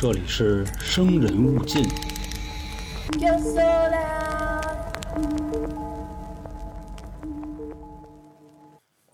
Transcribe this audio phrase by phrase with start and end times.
[0.00, 1.84] 这里是生人勿近。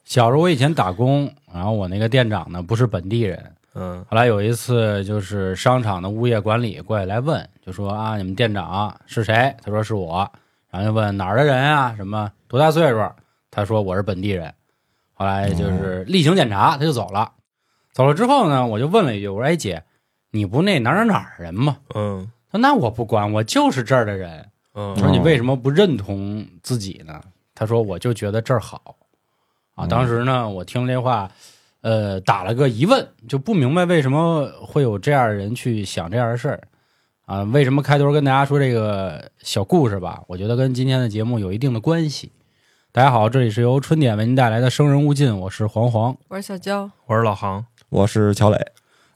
[0.05, 9.57] 小时候我以前打工，然后我那个店长呢不是本地人，嗯后来有一次就是商场的物业管理过来来问，就说啊你们店长是谁？
[9.63, 10.31] 他说是我，
[10.69, 11.95] 然后就问哪儿的人啊？
[11.97, 13.11] 什么多大岁数？
[13.51, 14.53] 他说我是本地人。
[15.15, 17.33] 后来就是例行检查，他就走了。
[17.91, 19.83] 走了之后呢，我就问了一句，我说哎姐，
[20.35, 21.77] 你不那哪儿哪儿哪儿人吗？
[21.95, 24.45] 嗯他说那我不管，我就是这儿的人。
[24.75, 27.21] 嗯我说你为什么不认同自己呢？
[27.55, 28.97] 他说我就觉得这儿好
[29.77, 29.87] 啊。
[29.87, 31.31] 当时呢，我听这话，
[31.83, 36.61] 呃，打了个疑问，就不明白为什么会有这样的人去想这样的事儿
[37.27, 37.45] 啊？
[37.45, 40.25] 为什么开头跟大家说这个小故事吧？
[40.27, 42.33] 我觉得跟今天的节目有一定的关系。
[42.91, 46.17] 大家好，这里是由春点为您带来的《生人勿近》，我是黄黄。
[46.27, 48.59] 我是小娇，我是老航，我是乔磊，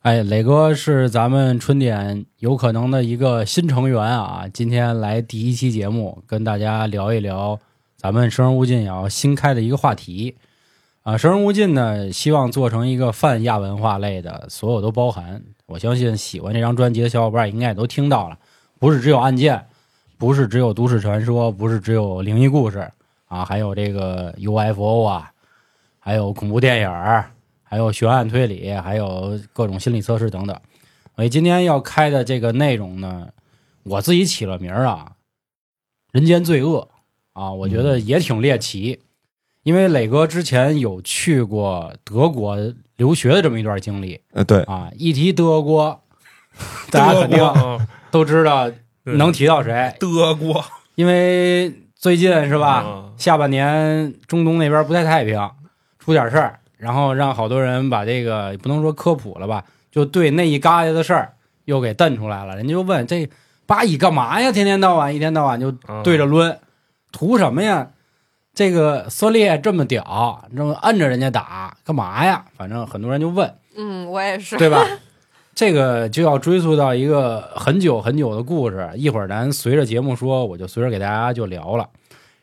[0.02, 7.58] 哎，磊哥是咱们春点有可能的一个新成员啊，今天来第一期节目，跟大家聊一聊
[7.96, 10.36] 咱们生人勿近也要新开的一个话题
[11.02, 11.16] 啊。
[11.16, 15.42] 生人勿近呢，希望做成一个泛亚文化类的，所有都包含。
[15.66, 18.38] 我相信喜欢这张专辑的小伙伴应该也都听到了，
[18.78, 19.66] 不是只有案件，
[20.16, 22.88] 不是只有都市传说，不是只有灵异故事
[23.26, 25.32] 啊，还有这个 UFO 啊，
[25.98, 27.28] 还有恐怖电影儿。
[27.68, 30.56] 还有悬案推理，还有各种心理测试等等。
[31.16, 33.28] 所以今天要开的这个内容呢，
[33.82, 35.12] 我自己起了名儿啊
[36.12, 36.88] ，“人间罪恶”
[37.34, 39.00] 啊，我觉得也挺猎奇。
[39.64, 42.56] 因为磊哥之前有去过德国
[42.96, 46.00] 留学的这么一段经历呃，对，啊，一提德国，
[46.90, 48.70] 大家肯定定都知道
[49.04, 52.82] 能提到谁，德国因为最近是吧？
[52.86, 55.50] 嗯下半年中东那边不太太平，
[55.98, 61.34] 出点事儿，然后让好多人把这个不能说科普了吧，就对那一旮瘩的事儿
[61.66, 62.56] 又给瞪出来了。
[62.56, 63.28] 人家就问这
[63.66, 64.50] 巴以干嘛呀？
[64.50, 66.56] 天天到晚，一天到晚就嗯对着抡，
[67.12, 67.90] 图什么呀？
[68.54, 72.44] 这个色列这么屌，这么摁着人家打干嘛呀？
[72.56, 74.84] 反正很多人就问，嗯，我也是，对吧？
[75.54, 81.88] 这个就要追溯到一个很久很久的故事，一会儿咱随着节目说，我就随着给大家就聊了。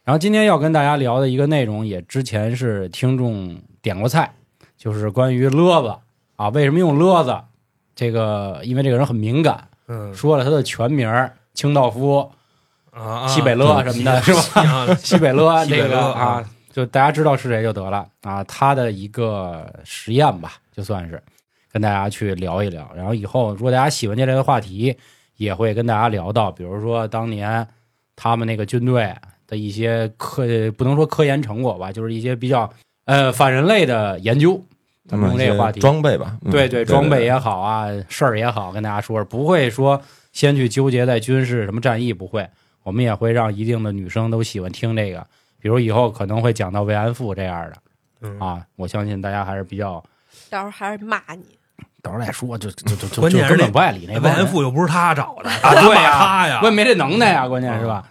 [0.04, 4.34] 然后今天要跟大家聊的一个内容，也之前是听众点过菜，
[4.76, 5.96] 就是关于勒子
[6.38, 7.40] 啊，为什么用勒子？
[7.94, 12.32] 这个因为这个人很敏感，嗯说了他的全名儿清道夫、
[12.92, 14.96] 啊西北勒什么的，是吧？
[14.98, 16.44] 西北勒这个啊，
[16.74, 18.44] 就大家知道是谁就得了啊。
[18.46, 21.22] 他的一个实验吧，就算是
[21.72, 22.90] 跟大家去聊一聊。
[22.96, 24.98] 然后以后如果大家喜欢这类的话题，
[25.38, 27.68] 也会跟大家聊到，比如说当年
[28.16, 29.14] 他们那个军队
[29.46, 30.44] 的一些科，
[30.76, 32.70] 不能说科研成果吧，就是一些比较
[33.06, 34.62] 呃反人类的研究。
[35.08, 40.02] 咱们这个话题，装备吧，嗯对对，装备也也好啊，事儿也好，跟大家说，不会说
[40.34, 42.48] 先去纠结在军事什么战役，不会。
[42.82, 45.24] 我们也会让一定的女生都喜欢听这个，
[45.62, 47.74] 比如以后可能会讲到慰安妇这样的
[48.22, 50.04] 嗯啊，我相信大家还是比较，
[50.50, 51.44] 到时候还是骂你。
[52.02, 58.04] 到时候再说，就就就就 关键是根本不爱理那慰安妇又不是他找的啊，对呀，他呀我也没这能耐呀，关键是吧？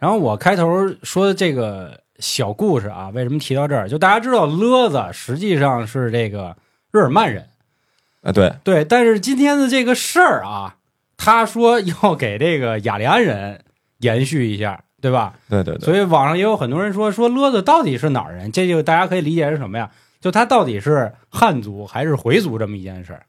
[0.00, 3.88] 然后我开头说的这个小故事啊，为什么提到这儿？
[3.88, 6.56] 就大家知道勒子实际上是这个
[6.92, 7.48] 日耳曼人。
[8.22, 10.76] 啊，对，对，但是今天的这个事儿啊，
[11.16, 13.64] 他说要给这个雅利安人
[13.98, 15.34] 延续一下，对吧？
[15.50, 18.52] 对对对，所以网上也有很多人说说勒子到底是哪儿人？
[18.52, 19.90] 这就大家可以理解是什么呀？
[20.20, 23.26] 就他到底是汉族还是回族这么一件事儿。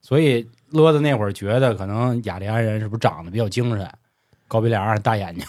[0.00, 3.88] 所以勒子那会儿觉得可能雅利安人是不是长得比较精神，
[4.48, 5.44] 高鼻梁、大眼睛，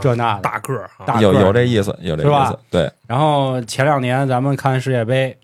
[0.00, 0.38] 这那。
[0.40, 5.36] 大个儿啊，有大个儿有这意思，有这意思，对，然后前两年咱们看世界杯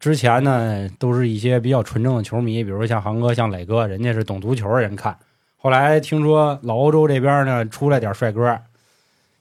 [0.00, 5.16] 之前呢，都是一些比较纯正的球迷，比如像航哥、像磊哥，人家是懂足球的人看。
[5.58, 8.58] 后来听说老欧洲这边呢出来点帅哥，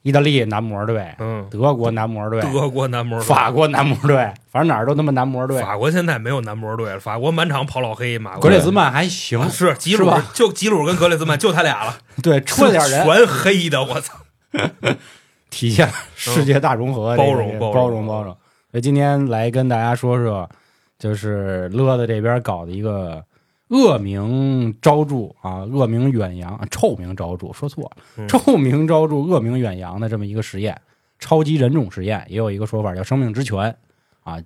[0.04, 4.16] 意大利男模队、嗯，德国男模队、德国男模队法国男模队，
[4.52, 5.60] 反正哪儿都他妈男模队。
[5.60, 14.18] 法国现在没有男模队了，法国满场跑老黑，马格列兹曼还行，是吉鲁就吉鲁跟格列兹曼就他俩了， 对，出了点人，全黑的，我操！
[15.50, 18.34] 体现了世界大融合、包这个容包容包容包容。
[18.72, 20.50] 所以今天来跟大家说说，
[20.98, 23.24] 就是乐子这边搞的一个
[23.68, 30.80] 恶名昭著啊，恶名远扬，臭名昭著，说错了，嗯臭名昭著，恶名远扬的这么一个实验，
[31.20, 33.76] 超级人种实验，也有一个说法叫生命之泉
[34.24, 34.38] 啊。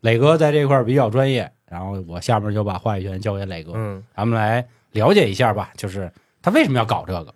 [0.00, 6.12] 磊哥在这块比较专业，然后我下面就把话语权交给磊哥，嗯咱们来了解一下吧，就是
[6.42, 7.34] 他为什么要搞这个？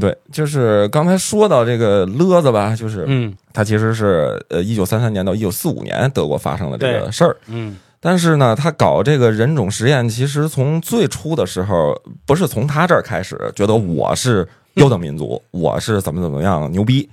[0.00, 7.36] 对，就是刚才说到这个勒子吧，就是嗯它其实是呃一九三三年到一九四五年德国发生的这个事儿。
[7.46, 17.08] 嗯但是呢，他搞这个人种实验，其实从最初的时候，不是从他这儿开始，觉得我是优等民族，我是怎么怎么样牛逼。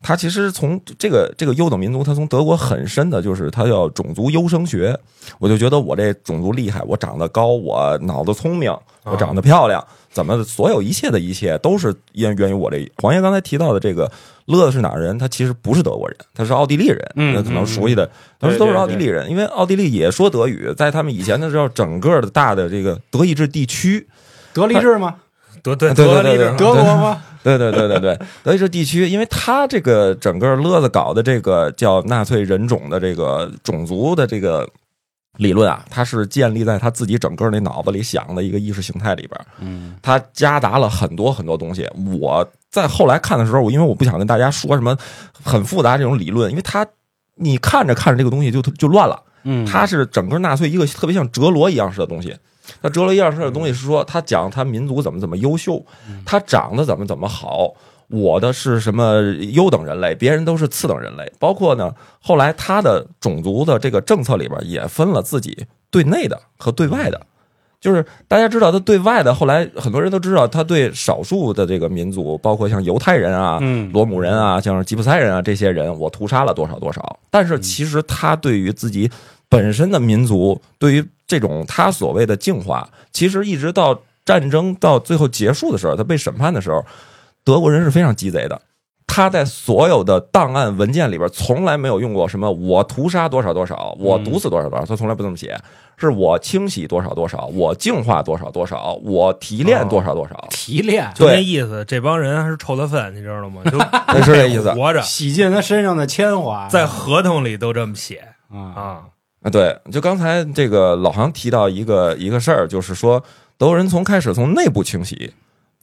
[0.00, 4.96] 他其实从这个这个优等民族，他从德国很深的就是他叫种族优生学。
[5.40, 8.72] 我就觉得我这种族厉害，我长得高，我脑子聪明，
[9.02, 9.84] 我长得漂亮，
[10.18, 12.90] 怎么所有一切的一切都是源源于我这。
[12.96, 14.10] 黄爷刚才提到的这个
[14.46, 15.16] 乐子是哪儿人？
[15.16, 16.98] 他其实不是德国人，他是奥地利人。
[17.14, 24.08] 嗯那可能熟悉的，当时都是奥地利人，因为奥地利也说德语，在他们以前的时候，整个的大的这个德意志地区，
[24.52, 25.14] 德意志吗？
[25.62, 27.22] 德对对对德意志对对德国吗？
[27.44, 34.68] 对对对对对，德意志地区，因为他这个整个乐子搞的这个叫纳粹人种的这个种族的这个
[35.36, 41.88] 理论啊，它是建立在他自己整个那脑子里想的一个意识形态里边，嗯他夹杂了很多很多东西。
[42.20, 44.96] 我在后来看的时候，我因为我不想跟大家说什么
[45.44, 46.86] 很复杂这种理论，因为他
[47.36, 49.22] 你看着看着这个东西就就乱了。
[49.44, 52.36] 嗯，它是整个纳粹一个特别像哲罗一样式的东西。
[52.82, 55.82] 那哲罗一样式的东西是说，他讲他民族怎么怎么优秀，
[56.26, 57.72] 他长得怎么怎么好，
[58.08, 59.20] 我的是什么
[59.52, 61.32] 优等人类，别人都是次等人类。
[61.38, 67.20] 包括呢，后来他的种族的这个政策里边也分了自己对内的和对外的。
[67.80, 77.20] 就是大家知道，他对外的，后来很多人都知道，他对少数的这个民族，包括像犹太人啊、嗯罗姆人啊，像是吉普赛人啊这些人，我屠杀了多少多少。
[77.30, 79.08] 但是其实他对于自己
[79.48, 86.84] 本身的民族，对于这种他所谓的净化，其实一直到战争到最后结束的时候，他被审判的时候，
[87.48, 88.60] 德国人是非常鸡贼的。
[89.06, 95.58] 他在所有的档案文件里边，从来没有用过什么“我屠杀多少多少，我毒死多少多少”，他从来不这么写，
[95.96, 103.62] 是我清洗多少多少，我净化多少多少，我提炼多少多少，提炼，就那意思，这帮人还是臭的粪，你知道吗？
[104.14, 104.70] 就是这意思。
[104.74, 105.00] 活着。
[105.00, 108.22] 洗尽他身上的铅华，在合同里都这么写。
[108.52, 108.60] 啊。
[108.76, 108.82] 啊，
[109.42, 113.24] 啊，对，就刚才这个老航提到一个一个事儿，就是说
[113.56, 115.32] 德国人从开始从内部清洗，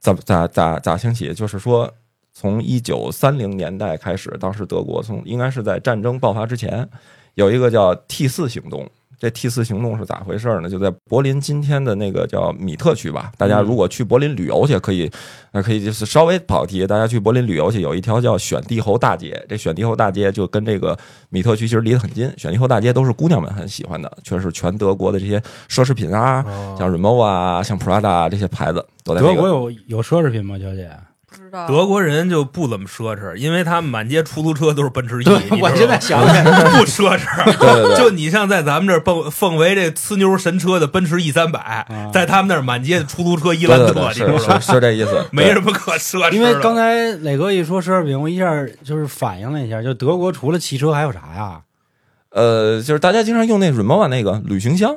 [0.06, 1.34] 咋咋咋咋兴起？
[1.34, 1.92] 就是说
[2.32, 6.88] 从一九三零年代开始，当时德国从应该是在战争爆发之前，
[7.34, 8.88] 有一个叫 T 四行动。
[9.20, 10.70] 这 T 四行动是咋回事呢？
[10.70, 13.32] 就在柏林今天的那个叫米特区吧。
[13.38, 15.10] 大家如果去柏林旅游去，可以，
[15.52, 16.86] 呃，可以就是稍微跑题。
[16.86, 19.44] 大家去柏林旅游去，有一条叫选帝侯大街。
[19.48, 20.98] 这选帝侯大街就跟这个
[21.30, 22.32] 米特区其实离得很近。
[22.38, 25.40] 选帝侯大街都是姑娘们很喜欢的，全是全德国的这些
[25.70, 29.36] 奢侈品啊，哦像 Remo 啊，像 Prada 啊这些牌子都在那个。
[29.36, 30.90] 德国有有奢侈品吗，小姐？
[31.30, 31.68] 不知道。
[31.68, 35.60] 德国人就不怎么奢侈，因为他们满街出租车都是奔驰 E。
[35.60, 36.44] 我现在想起来，
[36.78, 37.98] 不奢侈， 对对对。
[37.98, 44.60] 就你像在咱们这儿奉奉为这呲妞神车的奔驰 E 三百啊，在他们那儿满街出租车伊兰特你是知道吗？
[44.60, 46.36] 是是这意思， 没什么可奢侈的。
[46.36, 51.62] 因为刚才磊哥一说奢侈品，我一下就是反应了一下，就德国除了汽车还有啥呀？
[52.32, 54.92] 呃，就是大家经常用那 Remo 那个旅行箱。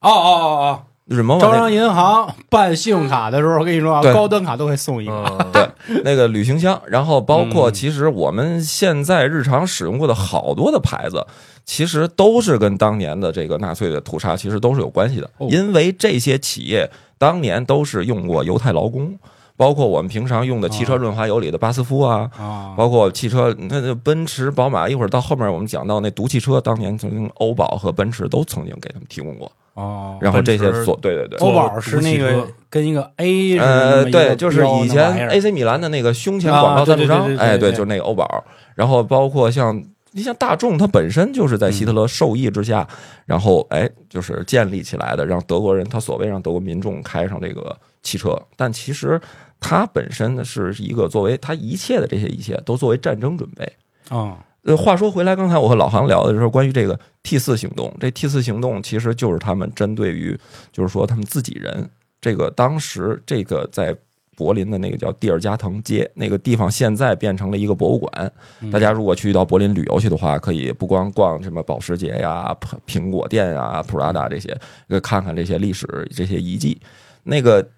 [0.00, 5.12] 哦哦哦哦招商银行办信用卡的时候，我跟你说啊，高端卡都会送一个。
[5.12, 11.26] 嗯， 对那个旅行箱，然后包括嗯其实我们现在日常使用过的好多的牌子，
[11.64, 16.88] 其实都是跟当年的这个纳粹的屠杀其实都是有关系的，哦因为这些企业
[17.18, 19.18] 当年都是用过犹太劳工，
[19.56, 22.30] 包括我们平常用的汽车哦润滑油里的巴斯夫啊。
[22.38, 29.50] 啊，包括汽车，那那奔驰、宝马，一会儿到后面我们讲到那毒汽车，当年曾经欧宝和奔驰都曾经给他们提供过。
[29.74, 38.44] 哦，然后这些所对对对，欧宝是那个跟一个 A 呃，对，就是以前那玩意儿 AC 米兰的那个胸前广告赞助商哎，对对就是那个欧宝。
[38.74, 39.82] 然后包括像
[40.12, 42.86] 你像大众，它本身就是在希特勒授意之下，
[43.24, 49.18] 然后哎，就是建立起来的，让德国人他所谓让德国民众开上这个汽车，但其实
[49.58, 53.72] 它本身呢是一个作为它一切的这些一切都作为战争准备。
[54.08, 60.38] 啊，呃，话说回来，刚才我和老航聊的时候，关于这个 T 四行动，这 T 四行动其实就是他们针对于，
[60.70, 61.90] 就是说他们自己人，
[62.20, 63.96] 这个当时这个在
[64.36, 68.32] 柏林的那个叫蒂尔加滕街那个地方，现在变成了一个博物馆。
[68.72, 74.56] 大家如果去到柏林旅游去的话，可以不光逛什么保时捷呀、苹苹果店呀、普拉达这些，
[74.88, 76.80] 呃，看看这些历史这些遗迹。
[77.24, 77.68] 那个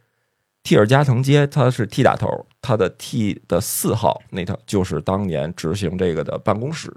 [0.62, 6.90] 蒂尔加滕街，它是 T 打头，它的 T 的四号那套就是当年执行这个的办公室，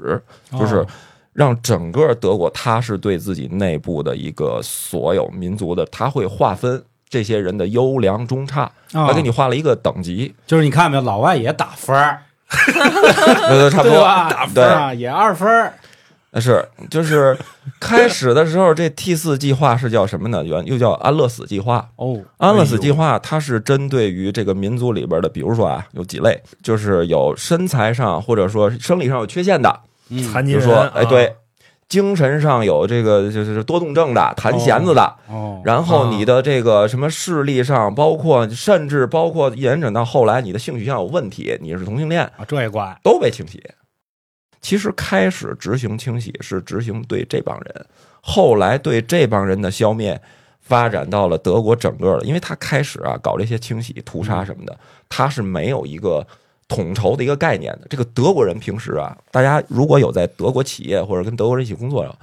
[0.57, 0.87] 就是哦
[1.33, 12.23] 让整个德国，他是对自己内部的一个所有民族的，他会划分这些人的优良中差，他给你画了一个等级，就是你看没有，老外也打分儿，
[13.49, 14.01] 呃，差不多？
[14.31, 15.73] 打对啊，也二分儿
[16.39, 17.37] 是，就是
[17.79, 20.43] 开始的时候，这 T 四计划是叫什么呢？
[20.43, 21.89] 原又叫安乐死计划。
[21.95, 29.79] 哦，安乐死计划它是针对于这个民族里边的，比如说啊，有几类，就是有身材上或者说生理上有缺陷的，
[30.09, 31.35] 嗯残疾人，说，哎，啊对，
[31.89, 43.63] 精神上有这个就是多动症的、弹弦子的，哦，然后啊你的这个什么视力上，包括甚至包括延展到后来你的性取向有问题，你是同性恋，啊这也怪，都被清洗。
[44.67, 47.85] 其实开始执行清洗是执行对这帮人，
[48.19, 50.21] 后来对这帮人的消灭
[50.59, 56.27] 发展到了德国整个的，因为他开始啊搞这些清洗、屠杀什么的，他是没有一个
[56.67, 57.87] 统筹的一个概念的。
[57.89, 62.13] 这个德国人平时啊，大家如果有在德国企业或者跟德国人一起工作的，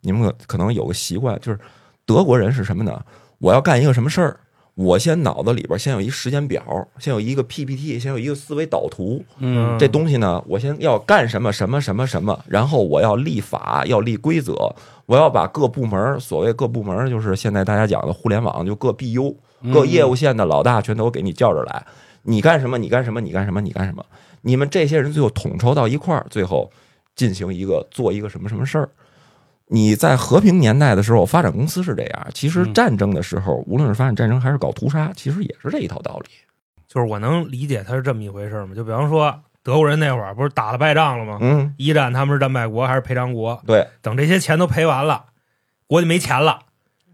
[0.00, 1.58] 你们可可能有个习惯，就是
[2.06, 3.04] 德国人是什么呢？
[3.36, 4.40] 我要干一个什么事儿，
[4.74, 6.62] 我先脑子里边先有一时间表，
[6.98, 9.22] 先有一个 PPT，先有一个思维导图。
[9.38, 14.74] 嗯这东西呢，我先要干什么什么什么什么，然后我要立法，要立规则，
[15.04, 19.34] 我要把各部门，所谓各部门就是现在大家讲的互联网，就各 BU、
[19.72, 21.84] 各业务线的老大全都给你叫着来，
[22.22, 24.02] 你干什么，你干什么，你干什么，你干什么，
[24.40, 26.70] 你们这些人最后统筹到一块儿，最后
[27.14, 28.88] 进行一个做一个什么什么事儿。
[29.72, 32.26] 你在和平年代的时候，发展公司是这样。
[32.34, 36.28] 其实嗯战争的时候，无论是发展战争还是搞屠杀，其实也是这一套道理。
[36.86, 38.74] 就是我能理解他是这么一回事吗。
[38.74, 41.38] 就比方说德国人那会儿不是打了败仗了吗？
[41.40, 43.62] 嗯，一战他们是战败国还是赔偿国？
[43.66, 45.24] 对，等这些钱都赔完了，
[45.86, 46.58] 国家没钱了，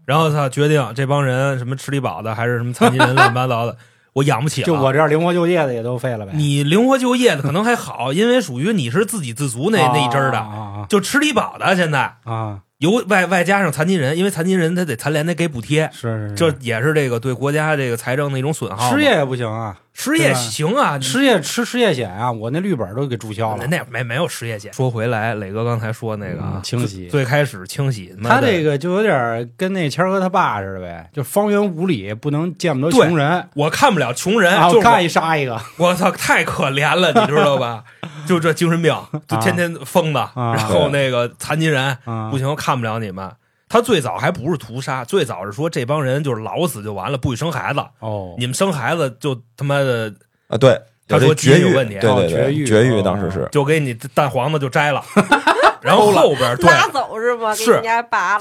[0.05, 3.77] 然后他决定这帮人什么吃力饱的还是什么残疾人乱七八糟的，
[4.19, 4.67] 我养不起了。
[4.67, 12.33] 就我这样灵活就业的也都废了呗，你灵活就业的可能还好，因为属于你是自给自足那那一支儿的，啊就吃低保的现在啊。
[12.33, 18.89] 啊，有外外加上残疾人，因为残疾人他得残联得给补贴，是是这也是这个对国家这个财政的一种损耗。
[18.89, 23.65] 失业也不行啊，失业行啊，失业吃失业险啊，我那绿本都给注销了。
[23.67, 24.71] 那那没没有失业险。
[24.71, 37.83] 说回来，磊哥刚才说那个清洗最最开始清洗，他这个个就有点跟那谦儿哥他爸似的呗，就方圆五里不能见不得穷人，我看不了穷人，啊，就是我我干一杀一个， 我操，太可怜了，你知道吧？
[38.25, 38.95] 就这精神病，
[39.27, 43.29] 就天天疯的，啊然后那个残疾人啊不行，看不了你们。
[43.69, 47.79] 他最早还不是屠杀，最早是说这帮人就是老死就完了，不许生孩子。
[47.99, 50.11] 哦，你们生孩子就他妈的
[50.47, 51.93] 啊，对，他说绝育，问题。
[51.99, 53.01] 对对哦绝育对，绝育哦。
[53.05, 53.47] 当时是。
[53.51, 55.03] 就给你蛋黄子就摘了，
[55.81, 57.53] 然后后边对拉走是吗？
[57.53, 57.81] 是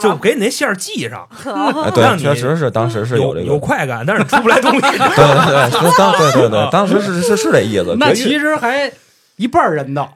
[0.01, 1.29] 就给你那线儿系上，
[1.95, 4.81] 对，你确实是当时是有这个，有快感，但是出不来东西。
[4.81, 7.95] 对 对对，是当对对对，当时是是是这意思。
[7.99, 8.91] 那其实还
[9.37, 10.13] 一半人道，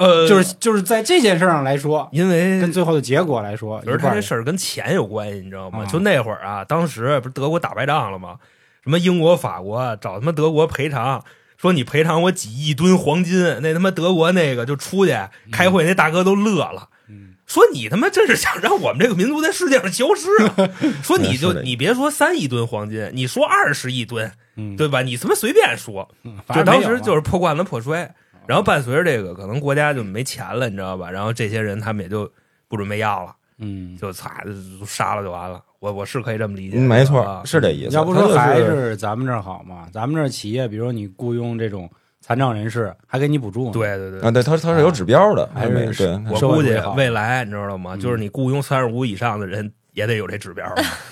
[0.00, 5.84] 呃，就是就是在这件事上来说，因为跟最后的结果来说，可是他这事儿跟钱有关系，你知道吗？
[5.84, 8.36] 啊就那会儿啊，当时不是德国打败仗了吗？
[8.82, 11.22] 什么英国、法国找他妈德国赔偿，
[11.58, 13.58] 说你赔偿我几亿吨黄金。
[13.60, 15.14] 那他妈德国那个就出去
[15.52, 16.88] 开会，那大哥都乐了。
[17.08, 20.70] 嗯说你他妈这是想让我们这个民族在世界上消失啊！
[21.02, 25.02] 说你就你别说三亿吨黄金，你说二十亿吨，嗯，对吧？
[25.02, 28.14] 你他妈随便说，嗯，就当时就是破罐子破摔。
[28.50, 31.08] 然后伴随着这个，可能国家就没钱了，你知道吧？
[31.08, 32.28] 然后这些人他们也就
[32.66, 33.32] 不准备要了。
[33.58, 35.62] 嗯，就擦就杀了就完了。
[35.78, 37.94] 我我是可以这么理解，嗯没错啊，是这意思。
[37.94, 39.86] 要不说还是是咱们这儿好嘛？
[39.92, 41.88] 咱们这儿企业，比如你雇佣这种
[42.20, 43.70] 残障人士，还给你补助呢。
[43.72, 44.20] 对对对。
[44.22, 47.94] 啊，对，他他是有指标的，还是我估计未来你知道吗？
[47.94, 50.66] 嗯就是你雇佣三十五以上的人也得有这指标，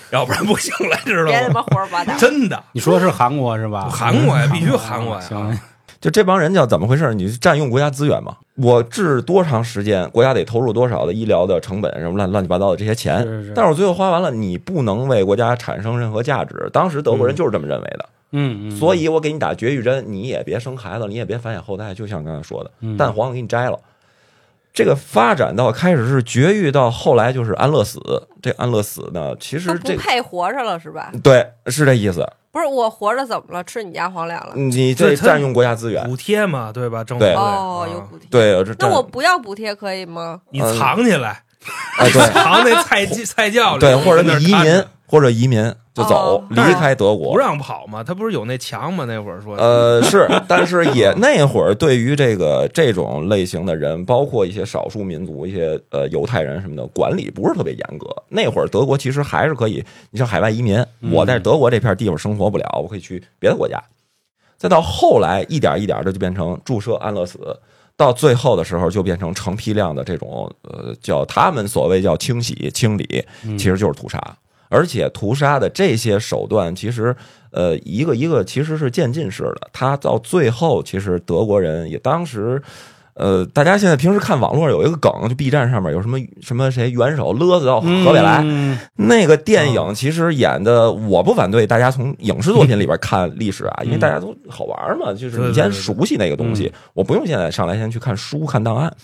[0.09, 1.53] 要不然不行了，知别他道吗？
[1.53, 2.17] 妈胡说八道。
[2.17, 3.87] 真的，你说的是韩国是吧？
[3.89, 5.59] 韩国呀必须韩国呀行，
[6.01, 7.13] 就这帮人叫怎么回事？
[7.13, 8.37] 你占用国家资源嘛？
[8.55, 16.69] 我治多长时间，国家得投入多少的医疗的成本，什么乱乱七八糟的这些钱，是是但是我最后花完了，你不能为国家产生任何价值。
[16.71, 23.77] 当时德国人就是这么认为的，嗯嗯，所以我给你打绝育针，你也别生孩子，你也别繁衍后代，就像刚才说的，嗯蛋黄给你摘了。
[24.71, 27.99] 这个发展到开始是绝育，到后来就是安乐死。
[28.41, 31.11] 这安乐死呢，其实这个配活着了是吧？
[31.21, 32.25] 对是这意思。
[32.51, 33.63] 不是我活着怎么了？
[33.63, 34.53] 吃你家皇粮了？
[34.55, 37.03] 你这占用国家资源，补贴嘛，对吧？
[37.03, 38.27] 政府对哦，有啊补贴。
[38.29, 40.41] 对，那我不要补贴可以吗？
[40.51, 41.43] 你藏起来，
[41.99, 45.63] 哎对 藏那菜窖 菜窖里，对，或者跟那移民或者移民
[45.93, 47.37] 就走哦，离开德国不。
[47.37, 48.03] 让跑嘛？
[48.03, 49.05] 他不是有那墙吗？
[49.05, 58.07] 那会儿说，呃，是，但是也那会儿对于这个这种类型的人，包括一些少数民族、一些呃犹太人什么的，管理不是特别严格。
[58.29, 63.81] 那会儿德国其实还是可以，你像海外移民，嗯我在德国这片地方生活不了，我可以去别的国家。
[64.57, 67.39] 再到后来，一点一点的就变成注射安乐死，
[67.97, 74.21] 到最后的时候就变成成批量的这种呃叫他们所谓叫清洗清理，嗯其实就是屠杀。
[74.69, 77.13] 而且屠杀的这些手段，其实
[77.51, 79.69] 呃一个一个其实是渐进式的。
[79.73, 82.61] 他到最后，其实德国人也当时。
[83.15, 98.95] 呃，大家现在平时看网络有一个梗，就 B 站上面有什么什么谁元首勒子到河北来，嗯那个电影其实演的，我不反对大家从影视作品里边看历史啊，因为大家都好玩嘛，就是你先熟悉那个东西，我不用现在上来先去看书看档案。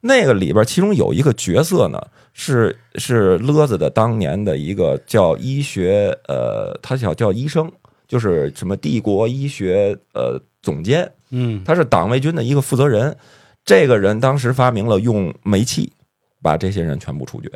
[0.00, 2.00] 那个里边其中有一个角色呢，
[2.32, 7.70] 是是勒子的当年的一个叫医学呃，他叫叫医生，
[8.06, 13.16] 就是什么帝国医学呃总监，嗯他是党卫军的一个负责人。
[13.64, 15.92] 这个人当时发明了用煤气
[16.40, 17.50] 把这些人全部处决。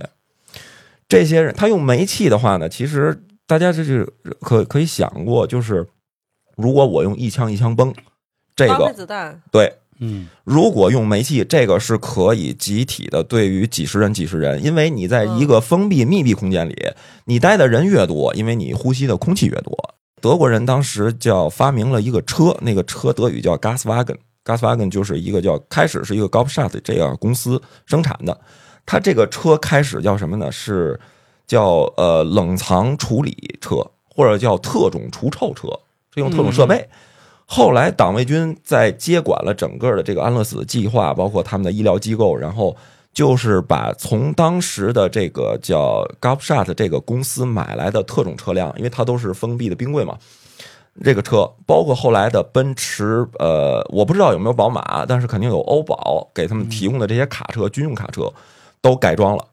[1.09, 4.07] 这些人他用煤气的话呢，其实大家这是
[4.41, 5.87] 可可以想过，就是
[6.57, 7.95] 如果我用一枪一枪崩，
[8.55, 9.73] 这个子弹，对，
[10.05, 16.75] 嗯如果用煤气，这个是可以集体的对于几十人几十人，因为你在一个封闭密闭空间里，
[17.27, 19.95] 你待的人越多，因为你呼吸的空气越多。
[20.21, 24.17] 德国人当时叫发明了一个车，那个车德语叫 Gaswagen。
[24.45, 28.41] Gaswagen 就是一个叫开始是一个 g o p s h a t 这个公司生产的，
[28.85, 30.51] 它这个车开始叫什么呢？
[30.51, 30.99] 是
[31.47, 33.77] 叫呃冷藏处理车，
[34.09, 35.69] 或者叫特种除臭车，
[36.13, 36.89] 是用特种设备。
[37.47, 42.75] 后来党卫军在接管了整个的这个安乐死计划，包括他们的医疗机构，然后
[43.13, 50.17] 就是把从当时的这个叫 g o p s h a t 这个公司买来的特种车辆，因为它都是封闭的冰柜嘛。
[51.03, 58.31] 这个车包括后来的奔驰，呃，我不知道有没有宝马，但是肯定有欧宝给他们提供的这些卡车，军用卡车
[58.81, 59.45] 都改装了。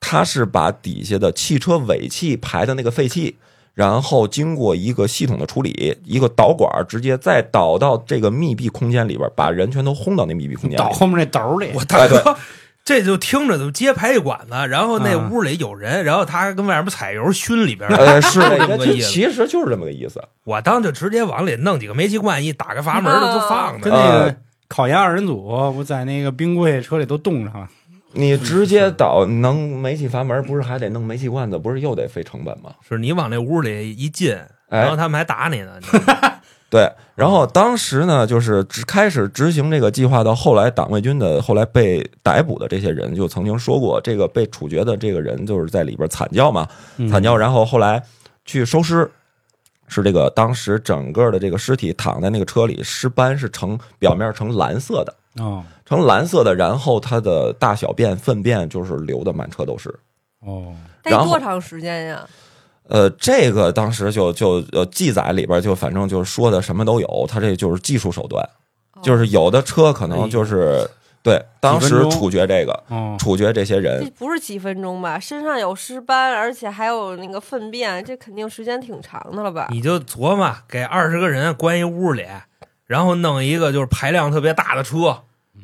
[0.00, 3.36] 它是把底下的汽车尾气排的那个废气，
[3.76, 10.82] 然后经过一个系统的处理，一个导管直接再导到这个密闭空间里边，把人全都轰到那密闭空间里。
[10.82, 12.34] 倒后面那斗里，我 大哥，
[12.82, 17.94] 这就听着就接排气管子，然后那屋里有人，然后他还跟外面踩油熏里边儿。
[17.94, 20.22] 呃， 是这这个，么个意思其实就是这么个意思。
[20.44, 23.80] 我当就直接往里弄几个煤气罐，一打开阀门的就放着。
[23.80, 24.36] 跟那个呃
[24.68, 27.68] 考研二人组，我在那个冰柜车里都冻上了。
[28.16, 32.74] 你直接倒能煤气阀门，不是还得弄煤气罐子，不是又得费成本吗？
[32.88, 34.34] 是你往那屋里一进，
[34.68, 35.78] 哎然后他们还打你呢。
[36.68, 48.02] 对，然后当时呢，就是只开始执行这个计划，到后来党卫军的后来被逮捕的这些人，就曾经说过，这个被处决的这个人就是在里边惨叫嘛，嗯惨叫，然后后来
[48.44, 49.08] 去收尸，
[49.86, 59.88] 是这个当时整个的这个尸体躺在那个车里，尸斑是呈表面呈蓝色的，哦呈蓝色的，然后它的大小便、粪便就是流的满车都是。
[60.40, 62.28] 哦，然后得多长时间呀？
[62.88, 68.44] 呃，这个当时就就呃记载里边就反正就是说的什么都有，它这就是技术手段，
[68.92, 70.88] 哦就是有的车可能就是
[71.20, 75.18] 对当时处决这个哦，处决这些这人，不是几分钟吧？
[75.18, 79.66] 身上有尸斑，而且还有那个粪便，这肯定时间挺长的了吧？
[79.72, 82.24] 你就琢磨，给二十个人关一屋里，
[82.86, 85.22] 然后弄一个就是排量特别大的车，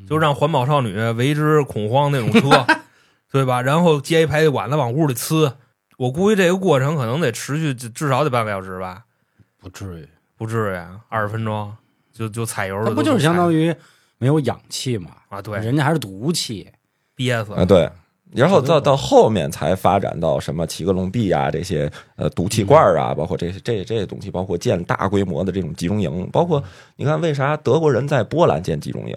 [0.08, 2.66] 就让环保少女为之恐慌那种车，
[3.30, 3.62] 对吧？
[3.62, 5.52] 然后接一排气管子往屋里呲，
[5.98, 9.04] 我估计这个过程可能得持续至至少得半个小时吧，
[9.58, 11.72] 不至于，不至于二十分钟
[12.12, 13.74] 就就踩油了，它不就是相当于于
[14.18, 15.10] 没有氧气嘛？
[15.28, 15.40] 啊？
[15.40, 16.68] 对，人家还是毒气。
[17.14, 17.90] 憋死啊对。
[18.34, 26.64] 然后到到后面才发展到什么齐格隆壁啊这些呃毒气罐啊，包括这些这这些东西，包括建大规模的这种集中营，包括
[26.96, 29.16] 你看为啥德国人在波兰建集中营？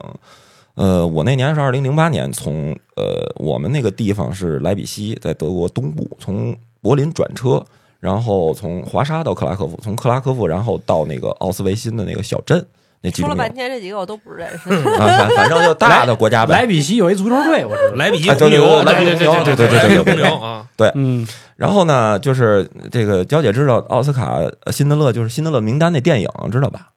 [0.76, 7.64] 呃，我那年是二零零八年从呃我们那个地方是莱比锡，在德国东部，从柏林转车，
[8.00, 12.66] 然后从华沙到克拉科夫，从克拉科夫然后到那个奥斯维辛的那个小镇
[13.02, 14.70] 那集中营说了半天，这几个我都不认识。
[14.70, 16.52] 啊，反反正就大的国家呗。
[16.60, 17.96] 莱比锡有一足球队，我知道。
[17.96, 26.90] 莱比锡牛，对莱比锡红牛对对对对牛啊，嗯，然后呢，就是这个娇姐知道奥斯卡呃辛德勒就是辛德勒名单那电影知道吧？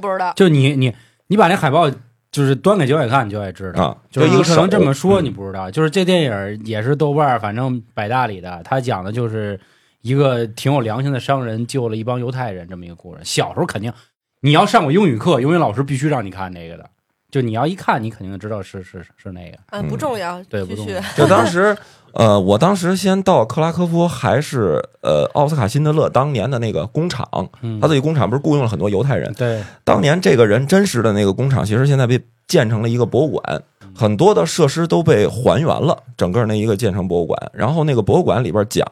[0.00, 0.94] 不知道，就你你
[1.26, 1.90] 你把那海报
[2.34, 3.84] 就是端给九尾看，你就会知道。
[3.84, 9.60] 啊，就是你可能这么说，嗯你不知道，就是这电影也是豆瓣反正百大里的，他讲的就是
[10.02, 13.20] 一个挺有良心的商人救了一帮犹太人这么一个故事。
[13.22, 13.92] 小时候肯定
[14.40, 16.90] 你要上过英语课，英语老师必须让你看这个的，
[17.34, 19.58] 就你要一看，你肯定知道是是是那个。
[19.72, 21.00] 嗯，不重要，对不重要。
[21.18, 21.76] 就当时，
[22.12, 27.28] 呃，我当时先到克拉科夫，还是呃奥斯卡辛德勒当年的那个工厂，
[27.60, 29.34] 嗯他自己工厂不是雇佣了很多犹太人。
[29.34, 33.62] 对，当年这个人真实的那个工厂，其实现在被建成了一个博物馆，
[33.96, 37.50] 很多的设施都被还原了，整个那一个建成博物馆。
[37.52, 38.86] 然后那个博物馆里边讲，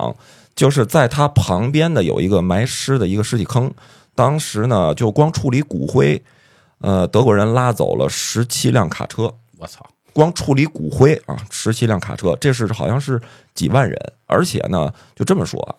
[0.57, 3.73] 就是在他旁边的有一个埋尸的一个尸体坑，
[4.17, 6.21] 当时呢就光处理骨灰，
[6.83, 9.33] 呃，德国人拉走了十七辆卡车。
[9.59, 13.21] 我操，光处理骨灰啊，十七辆卡车，这是好像是
[13.55, 15.75] 几万人，而且呢，就这么说啊，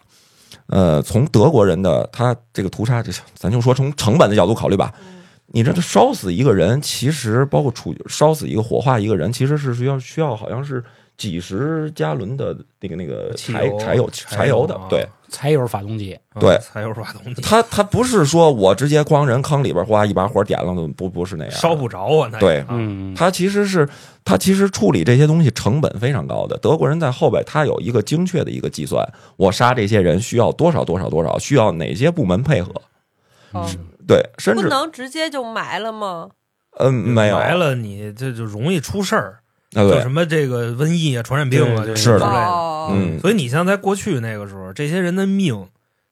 [0.67, 4.93] 呃，从德国人的他这个屠杀，这咱就说从成本的角度考虑吧，
[5.47, 10.83] 你这烧死一个人，其实包括处烧死一个火化一个人，其实是需要需要好像是
[11.17, 16.51] 几十加仑的那个那个柴柴油柴柴油的对，柴油发动机，对。
[16.55, 22.63] 嗯柴油发动机，他他不是说我直接咣人坑里边哗一把火点了，不不是那样，烧不着啊，那对。
[22.69, 23.89] 嗯，它其实是
[24.23, 26.55] 它其实处理这些东西成本非常高的。
[26.59, 29.03] 德国人在后边他有一个精确的一个计算，
[29.35, 32.71] 我杀这些人需要多少多少多少，需要哪些部门配合。
[33.51, 33.67] 哦。
[34.05, 36.29] 对，甚至不能直接就埋了吗？
[36.79, 37.37] 嗯没有。
[37.37, 39.39] 埋了你这就容易出事儿，
[39.73, 42.19] 就什么这个瘟疫啊、传染病啊，对对这是的。
[42.19, 43.19] 之类的。
[43.19, 45.67] 所以你像在过去那个时候，这些人的命，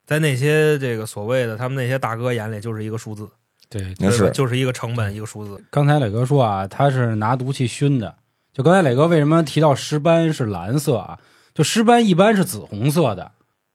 [0.06, 3.28] 在那些这个所谓的他们那些大哥眼里就是一个数字，
[3.68, 3.94] 对。
[3.98, 4.30] 那是。
[4.30, 5.62] 就是一个成本，一个数字。
[5.70, 8.14] 刚才磊哥说啊，他是拿毒气熏的。
[8.52, 11.18] 就刚才磊哥为什么提到尸斑是蓝色啊？
[11.54, 13.32] 就尸斑一般是紫红色的，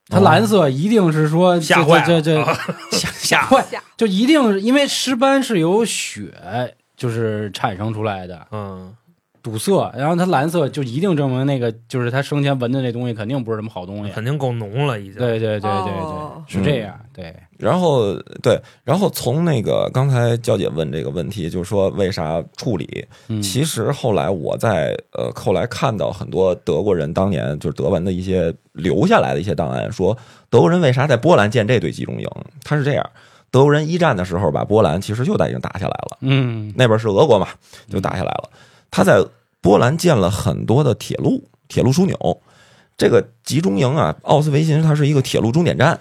[0.07, 2.53] 它哦蓝色一定是说吓坏这这这
[2.97, 8.47] 吓吓坏，吓就一定是因为尸斑是由血就是产生出来的。
[8.51, 8.95] 嗯，
[9.47, 14.11] 堵塞，然后它蓝色就一定证明那个就是他生前闻的那东西肯定不是什么好东西。
[14.11, 15.13] 肯定够浓了，已经。
[15.13, 16.99] 对对对对哦对，是这样。
[17.13, 23.07] 对，然后对，然后从那个刚才娇姐问这个问题，就是说为啥处理？
[23.29, 30.15] 嗯，其实后来我在呃后来看到很多德国人当年就是德文的一些留下来的一些档案，说
[30.49, 32.27] 德国人为啥在波兰建这队集中营？
[32.63, 33.09] 他是这样，
[33.49, 37.47] 德国人一战的时候把波兰其实就已经打下来了，嗯那边是俄国嘛，
[37.89, 38.49] 就打下来了。
[38.89, 39.23] 他在
[39.61, 42.41] 波兰建了很多的铁路，铁路枢纽。
[42.97, 45.99] 这个集中营啊，奥斯维辛它是一个铁路终点站，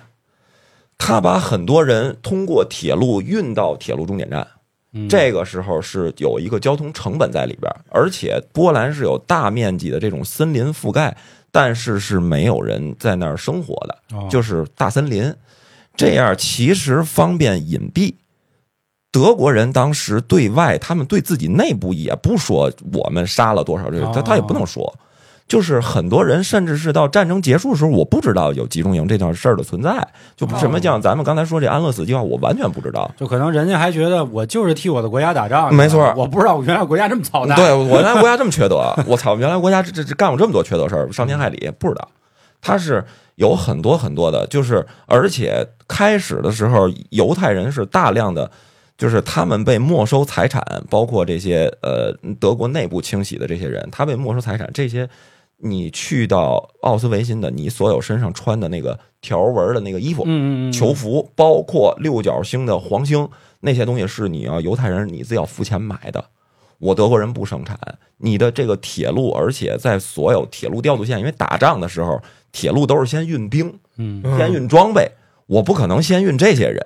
[0.97, 4.47] 他把很多人通过铁路运到铁路终点站。
[4.93, 11.15] 嗯，这个时候是有一个交通成本在里边，而且波兰是有大面积的这种森林覆盖，
[11.51, 15.35] 但是是没有人在那儿生活的，哦就是大森林，
[15.95, 18.15] 这样其实方便隐蔽。
[19.11, 24.95] 德国人当时对外，他们对自己内部也不说我们杀了多少人，他他也不能说，
[25.49, 33.11] 就是很多人甚至是到战争结束的时候，我不知道有集中营这件事儿的存在，就什么像咱们刚才说这安乐死计划，我完全不知道。
[33.17, 37.57] 就可能人家还觉得我就是替我的国家打仗，没错我不知道我原来国家这么操蛋。
[37.57, 39.37] 对我原来国家这么缺德，我操！
[39.37, 42.09] 原来国家这这这干过这么多缺德事儿，伤天害理，不知道。
[42.61, 43.05] 他是
[43.37, 48.51] 有很多很多的，就是而且开始的时候，犹太人是大量的，
[48.97, 55.09] 就是他们被没收财产，包括这些呃德国内部清洗的这些人，他被没收财产，这些
[55.59, 63.29] 你去到奥斯维辛的，你所有身上穿的那个条纹的那个衣服，嗯，嗯嗯，囚服，包括六角星的黄星
[63.61, 66.25] 那些东西是你要犹太人你自己要付钱买的。
[66.79, 67.79] 我德国人不生产
[68.19, 75.11] 你的这个铁路，而且在所有铁路调度线，因为打仗的时候，铁路都是先运兵，嗯，先运装备，
[75.47, 76.83] 我不可能先运这些人。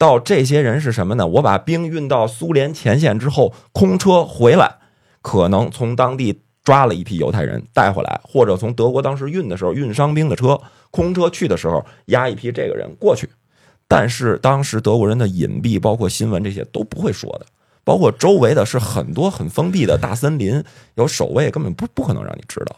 [0.00, 1.26] 到这些人是什么呢？
[1.26, 4.76] 我把兵运到苏联前线之后，空车回来，
[5.20, 10.58] 可能从当地抓了一批犹太人带回来，或者从德国当时运的时候运伤兵的车，
[10.90, 13.28] 空车去的时候押一批这个人过去。
[13.86, 17.44] 但是当时德国人的隐蔽，包括新闻这些都不会说的，
[17.84, 22.76] 包括周围的是很多很封闭的大森林，有守卫，根本不不可能让你知道。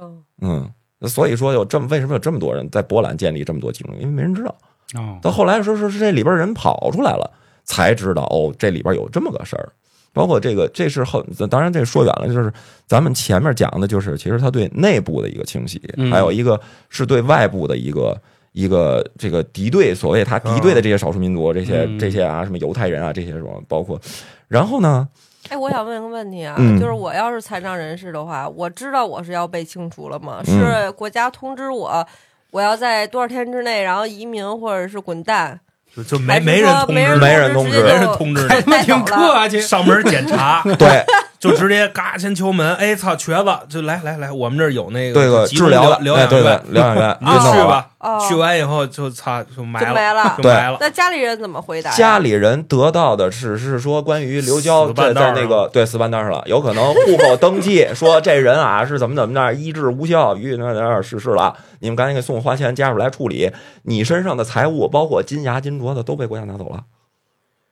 [0.00, 4.00] 嗯嗯，所以说有这么为什么有这么多人在波兰建立这么多集中营？
[4.00, 4.56] 因为没人知道。
[4.94, 7.30] 哦，到后来说说是这里边人跑出来了，
[7.64, 9.72] 才知道哦，这里边有这么个事儿。
[10.14, 12.52] 包括这个，这是后，当然这说远了，就是
[12.86, 18.20] 咱们前面讲的，就是其实他对内部的一个清洗，嗯还有一个是对外部的一个
[18.52, 21.98] 一个这个敌对，所谓他敌对的这些少数民族，这些嗯。
[21.98, 24.00] 这些啊，什么犹太人啊，这些什么，包括，
[24.48, 25.06] 然后呢，
[25.50, 26.80] 哎，我想问个问题啊，嗯。
[26.80, 30.42] 就是我要是残障人士的话，我知道我是要被清除了吗？
[30.48, 30.58] 嗯。
[30.58, 32.04] 是国家通知我，
[32.50, 35.60] 我要在多少天之内，然后移民或者是滚蛋？
[36.06, 39.60] 就没说没人通知，没人通知直接就没人通知你还他妈挺客气。
[39.60, 41.04] 上门检查， 对
[41.38, 47.58] 就直接嘎先敲门，哎操，瘸子，就来来来，我们这儿有那个对个治疗的，哎，疗养对对院，，疗养院， 你就去。
[47.66, 47.90] 吧。
[47.98, 50.78] 哦，去完以后就擦就埋就没了对就埋了。
[50.80, 51.90] 那家里人怎么回答？
[51.90, 63.50] 家里人得到的只是说关于刘娇在在那个对死半道上了，有可能户口登记说这人啊是怎么怎么着医治无效，于那那儿逝世了，你们赶紧给送花钱，家属来处理。
[63.82, 66.84] 你身上的财物，包括金牙金镯子，都被国家拿走了。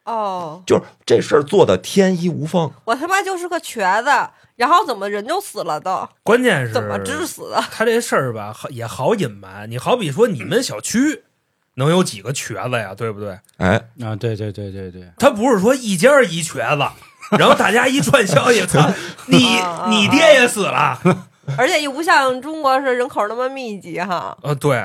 [0.06, 4.10] 哦，就是这事儿做的天衣无缝，我他妈就是个瘸子，
[4.56, 6.08] 然后怎么人就死了都？
[6.22, 7.62] 关键是怎么致死的？
[7.70, 9.70] 他这事儿吧，好也好隐瞒。
[9.70, 11.24] 你好比说，你们小区
[11.74, 12.94] 能有几个瘸子呀？
[12.96, 13.38] 对不对？
[13.58, 18.88] 哎，啊，对对对对对，他不是说一家一瘸子，然后大家一串消息，操，
[19.26, 20.98] 你啊你爹也死了。
[21.56, 24.36] 而且又不像中国是人口那么密集哈。
[24.42, 24.84] 呃，对，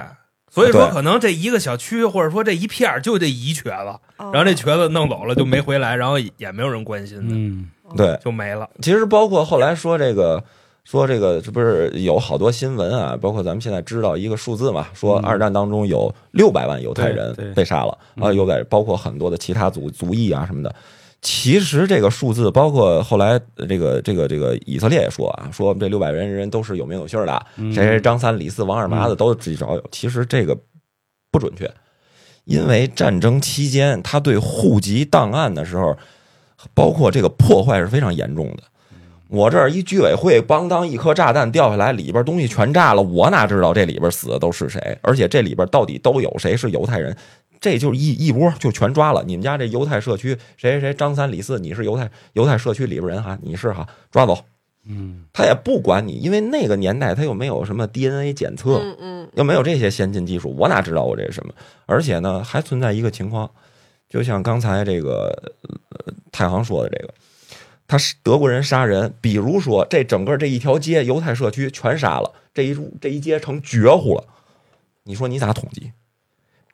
[0.51, 8.69] 所以说可能这一个小区或者说这一片儿就这一瘸子，然然后这瘸子弄走了就没回来，然后也没有人关心的，嗯，对，就没了。
[8.81, 10.43] 其实包括后来说这个，
[10.83, 15.23] 说这个这不是有好多新闻啊，包括咱们现在知道一个数字嘛，说嗯。
[15.23, 18.25] 二战当中有六百万犹太人被杀了嗯。
[18.25, 20.75] 啊，又在包括很多的其他族族裔啊什么的。
[21.21, 29.83] 其实这个数字，包括后来呃这个这个这个以色列也说啊，说这六百人人都是有名有姓的，嗯谁谁张三李四王二麻子都至少有。
[29.91, 30.57] 其实这个
[31.31, 31.71] 不准确，
[32.45, 35.95] 因为战争期间他对户籍档案的时候，
[36.73, 38.63] 包括这个破坏是非常严重的。
[39.27, 44.97] 我这儿一居委会，邦当一颗炸弹掉下来，里边东西全炸了，我哪知道这里边死的都是谁？
[45.03, 47.15] 而且这里边到底都有谁是犹太人？
[47.61, 49.23] 这就是一一窝就全抓了。
[49.23, 54.43] 你们家这犹太社区谁谁谁张三李四，你是犹太犹太社区里边人哈，你是哈，抓走。
[54.83, 61.53] 嗯他也不管你，因为那个年代他又没有什么 DNA 检测，嗯嗯又没有这些先进技术，我哪知道我这是什么？
[61.85, 63.47] 而且呢，还存在一个情况，
[64.09, 67.13] 就像刚才这个呃太行说的这个，
[67.85, 74.23] 他是德国人杀人，比如说这整个这一条街犹太社区全杀了，这一这一街成绝户了，
[75.03, 75.91] 你说你咋统计？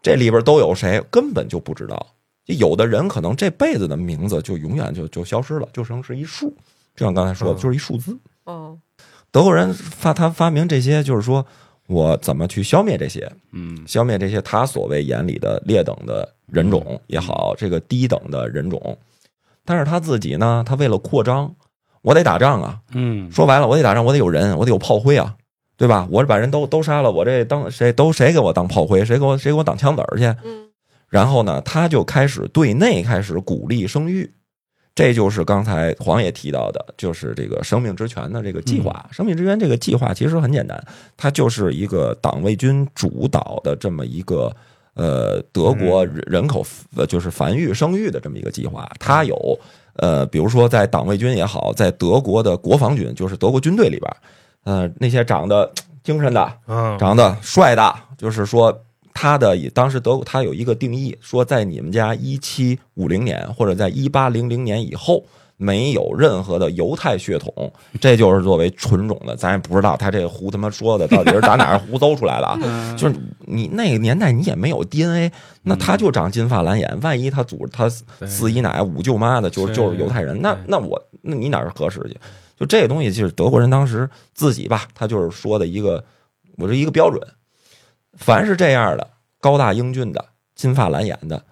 [0.08, 1.04] 这里边都有谁？
[1.12, 2.08] 根本就不知道。
[2.46, 6.50] 就有的人可能这辈子的名字就永远就就消失了，就剩是一数，
[6.96, 8.18] 就像刚才说的，嗯就是一数字。
[8.46, 8.80] 嗯
[9.30, 11.46] 德国人发他发明这些，就是说
[11.88, 18.98] 我怎么去消灭这些，嗯消灭这些他所谓眼里的劣等的人种也好，这个低等的人种。
[19.66, 21.54] 但是他自己呢，他为了扩张，
[22.02, 22.80] 我得打仗啊。
[22.94, 25.36] 嗯，说白了，我得打仗，我得有人，我得有炮灰啊，
[25.78, 26.08] 对吧？
[26.12, 30.26] 我把人都都杀了，我这当谁都谁给我当炮灰，谁给我谁给我当枪子儿去？
[30.44, 30.68] 嗯
[31.10, 34.30] 然后呢，他就开始对内开始鼓励生育，
[34.94, 39.08] 这就是刚才黄爷提到的，就是这个生命之泉的这个计划。
[39.10, 40.84] 生命之泉这个计划其实很简单，
[41.16, 44.54] 它就是一个党卫军主导的这么一个
[44.96, 46.66] 呃德国人口
[46.98, 48.86] 呃就是繁育生育的这么一个计划。
[49.00, 49.58] 它有
[49.94, 54.14] 呃，比如说在党卫军也好，在德国的国防军，就是德国军队里边，
[54.68, 55.72] 呃，那些长得
[56.04, 58.78] 精神的，嗯，长得帅的，就是说
[59.14, 65.24] 他的当时德国他有一个定义，说在你们家一七五零年或者在一八零零年以后。
[65.60, 67.52] 没有任何的犹太血统，
[68.00, 72.56] 这就是作为纯种的，咱也不知道他这个胡他妈说的到底是打哪儿胡诌出来的啊？
[72.62, 75.32] 嗯就是你那个年代你也没有 DNA，
[75.64, 82.16] 那他就长金发蓝眼，万一他祖他四姨奶五舅妈的就是就是犹太人，那那我那你哪儿合适去？
[82.60, 86.04] 就这个东西，就是德国人当时自己吧，他就是说的一个，
[86.58, 87.22] 我这一个标准，
[88.14, 89.08] 凡是这样的
[89.40, 91.44] 高大英俊的、金发蓝眼的，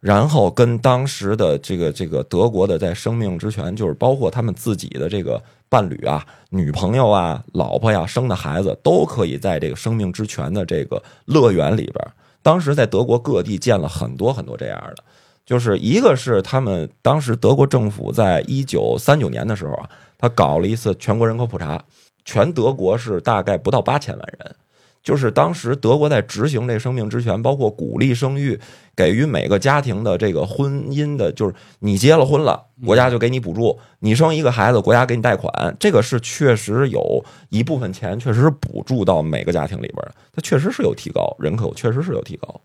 [0.00, 12.06] 然后跟当时的这个这个德国的在生命之泉，就是包括他们自己的这个伴侣啊、女朋友啊、老婆呀、生的孩子，都可以在这个生命之泉的这个乐园里边。
[12.42, 15.04] 当时在德国各地建了很多很多这样的，
[15.44, 21.82] 就是一个是他们当时德国政府在一九三九年的时候啊，他搞了一次全国人口普查，
[22.24, 24.54] 全德国是大概不到八千万人。
[25.02, 28.60] 就是当时德国在执行这生命之权，包括鼓励生育，
[28.94, 35.74] 给予每个家庭的这个婚姻的，就是你结了婚了，国家就给你补助；你生一个孩子，国家给你贷款。
[35.80, 42.60] 这个是确实有一部分钱，确实是补助到每个家庭里边的，它确实是有提高，人口确实是有提高。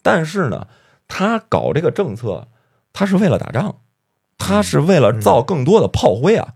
[0.00, 0.64] 但是呢，
[1.10, 2.46] 他搞这个政策，
[2.92, 3.76] 他是为了打仗，
[4.38, 6.54] 他是为了造更多的炮灰啊。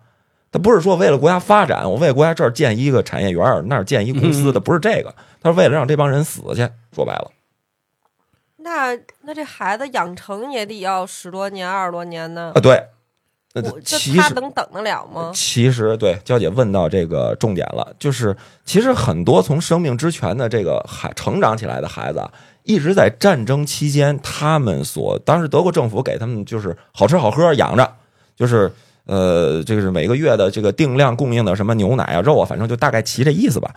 [0.50, 5.12] 他不是说为了国家发展，我为国家这儿建一个产业园儿，那儿建一公司的，不是这个，
[5.42, 6.66] 他是为了让这帮人死去。
[6.94, 7.32] 说白了，
[8.58, 12.60] 那那这孩子养成也得要十多年、二十多年呢啊，。
[12.60, 12.86] 对，
[13.52, 15.32] 那我这他其实能等得了吗？
[15.34, 22.30] 其实对娇姐问到这个重点了，就是其实很多从生命之泉的这个孩成长起来的孩子啊，
[22.64, 27.94] 一直在战争期间，他们所当时德国政府给他们就是好吃好喝养着，
[28.34, 28.72] 就是
[29.04, 33.74] 呃，这个是每个月的这个定量供应的什么牛奶啊、肉啊，反正就大概齐这意思吧。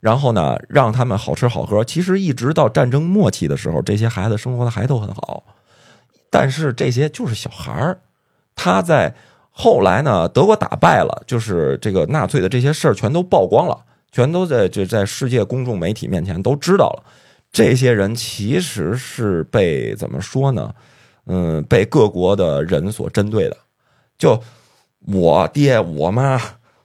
[0.00, 1.82] 然后呢，让他们好吃好喝。
[1.82, 5.42] 其实一直到战争末期的时候，这些孩子生活的还都很好，
[6.28, 7.98] 但是这些就是小孩儿，
[8.54, 9.14] 他在
[9.50, 13.78] 后来呢，德国打败了，就是这个纳粹的这些事儿全都曝光了，
[14.12, 17.02] 全都在这在世界公众媒体面前都知道了。
[17.56, 20.74] 这些人其实是被怎么说呢？
[21.24, 23.56] 嗯，被各国的人所针对的。
[24.18, 24.38] 就
[25.06, 26.38] 我爹我妈，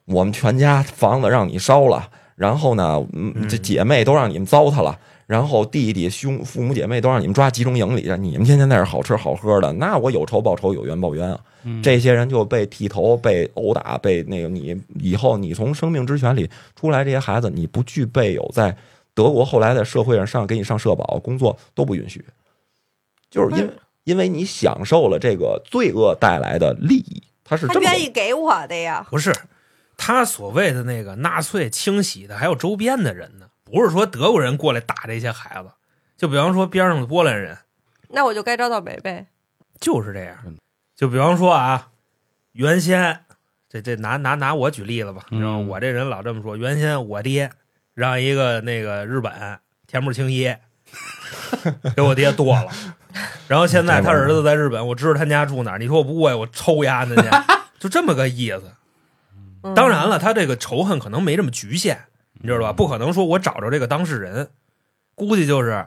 [0.05, 2.07] 我们全家房子让你烧了，
[2.37, 3.05] 然后呢，
[3.49, 4.97] 这姐妹都让你们糟蹋了。
[5.27, 11.39] 然后弟弟兄父母姐妹都让你们抓集中营里去，你们天天在这好吃好喝的，那我有仇报仇，有冤报冤啊！
[11.83, 18.73] 这些人就被剃头、被殴打、被那个你以后你从生命之泉里出来，这些孩子你不具备有在
[19.13, 22.25] 德国后来在社会上上给你上社保工作都不允许，
[23.29, 29.05] 就是因为因为你享受了这个罪恶带来的利益，他是他这么愿意给我的呀。
[29.09, 29.33] 不是，
[29.97, 35.69] 他所谓的那个纳粹清洗的还有周边的人呢，不是说德国人过来打这些孩子，
[36.17, 37.57] 就比方说边上的波兰人，
[38.09, 39.27] 那我就该招倒霉呗。
[39.79, 40.57] 就是这样嗯。
[40.95, 41.89] 就比方说啊，
[42.51, 43.25] 原先
[43.67, 46.55] 这这拿拿拿我举例子吧，你知道我这人老这么说。
[46.55, 47.51] 原先我爹
[47.93, 49.31] 让一个那个日本
[49.87, 50.43] 田木清一
[51.95, 52.71] 给我爹剁了，
[53.47, 57.29] 然后现在他儿子在日本，我知道他家住哪儿，你说我不过去，我抽丫那去，
[57.79, 58.63] 就这么个意思。
[59.63, 62.73] 嗯 当然了，他这个仇恨可能没这么局限，你知道吧？
[62.73, 64.49] 不可能说我找着这个当事人，
[65.13, 65.85] 估计就是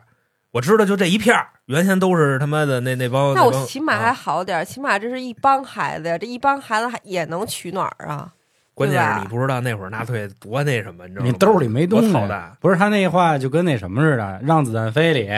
[0.52, 3.34] 我知道就这一片儿，原先都是他妈的那那帮。
[3.34, 8.33] 那我起码还啊好点儿，起码这是一帮孩子呀，这一帮孩子还也能取暖啊。
[8.74, 11.30] 关键是你不知道那会儿纳粹多那什么，你知道吗？
[11.30, 12.12] 你兜里没东西
[12.60, 15.30] 不是他那话就跟那什么似的，让子弹飞里。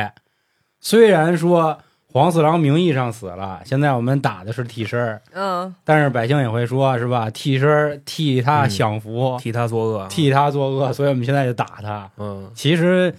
[0.81, 1.79] 虽然说
[2.13, 7.29] 黄四郎名义上死了，现在我们打的是替身儿，嗯，但是百姓也会说，是吧？
[7.29, 12.11] 替身儿替他嗯享福，替他作恶，替他作恶，所以我们现在就打他。
[12.17, 13.15] 嗯，其实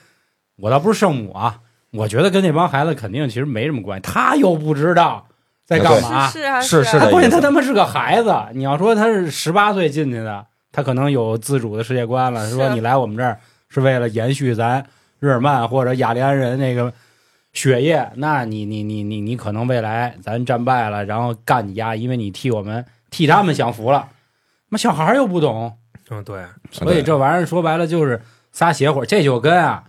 [0.56, 1.60] 我倒不是圣母啊，
[1.92, 5.27] 我觉得跟那帮孩子肯定其实没什么关系，他又不知道
[5.68, 6.28] 在干嘛。
[6.28, 12.50] 是是是是的关键他他妈是个孩子，你要说他是十八岁进去的，他可能有自主的世界观了。
[12.50, 13.38] 是说你来我们这儿
[13.70, 14.84] 是为了延续咱
[15.20, 16.94] 日耳曼或者雅利安人那个
[17.54, 24.10] 血液，那你你你你你可能未来咱战败了，然后干你丫，因为你替我们替他们享福了。
[24.70, 25.78] 那小孩儿又不懂，
[26.10, 29.84] 嗯，对，所以这玩意儿说白了就是撒邪火，这就跟啊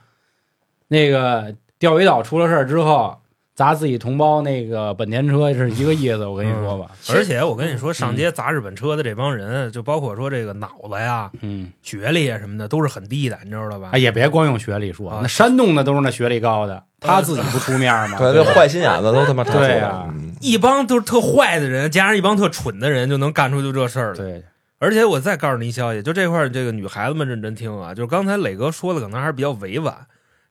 [0.89, 3.21] 那个钓鱼岛出了事儿之后
[3.59, 6.25] 砸自己同胞那个本田车是一个意思。
[6.25, 13.89] 我跟你说吧，而且我跟你说，上街砸日本车的这帮人，就包括说这个脑子呀、嗯，学历啊什么的，都是很低的，你知道吧？
[13.91, 13.99] 哎，？
[13.99, 15.19] 也别光用学历说，啊。
[15.23, 18.17] 那山东的都是那学历高的，他自己不出面吗？
[18.17, 20.07] 对，这坏心眼子都他妈对啊。
[20.09, 24.19] 嗯一帮都是特坏的人，加上一帮特蠢的人，就能干出就这事儿来。
[24.19, 24.45] 对，
[24.79, 29.93] 而且我再告诉你一消息，就这块儿，这个女孩子们认真听啊，就是刚才磊哥说的可能还是比较委婉，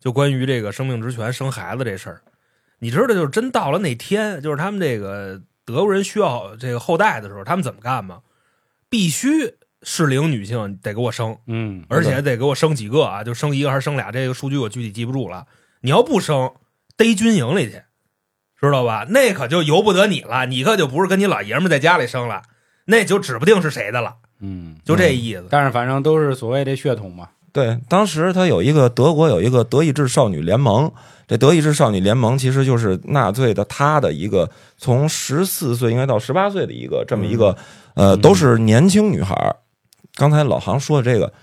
[0.02, 2.20] 就关于这个生命之权生孩子这事儿，
[2.80, 8.20] 你知道，就是真到了那天，就是他们这个德国人需要这个后代的时候，他们怎么干吗？
[8.90, 15.46] 必须适龄女性得给我生，嗯，而且得给我生几个啊，就生一个还是生俩，这个数据我具体记不住了。
[15.82, 16.54] 你要不生，
[16.96, 17.82] 逮军营里去，
[18.60, 19.06] 知道吧？
[19.10, 22.44] 那可就由不得你了，你可就不是跟你老爷们儿在家里生了，
[22.86, 25.48] 那就指不定是谁的了，嗯，就这意思。
[25.50, 27.30] 但是反正都是所谓的血统嘛。
[27.58, 30.92] 对，当时他有一个德国有一个德意志少女联盟，
[31.28, 37.58] 这德意志少女联盟其实就是纳粹的他的一个从十四岁应该到十八岁的一个这么一个
[37.96, 39.56] 呃，嗯都是年轻女孩儿。
[40.14, 41.34] 刚才老杭说的这个，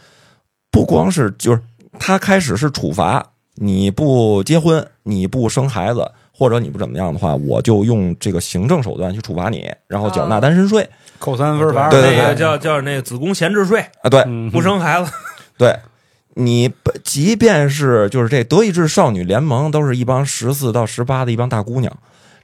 [0.70, 1.60] 不光是就是
[1.98, 3.20] 他开始是处罚，
[3.56, 14.08] 你不结婚，你不生孩子，或者你不怎么样的话，我就用这个行政手段去处罚你，然后缴纳哦单身税扣三分罚二对对对那个叫叫那个子宫闲置税，啊。
[14.08, 15.10] 对，嗯不生孩子，
[15.58, 15.76] 对
[16.34, 16.70] 你，
[17.02, 21.96] 即便是就是这德意志少女联盟，都是一帮十四到十八的一帮大姑娘。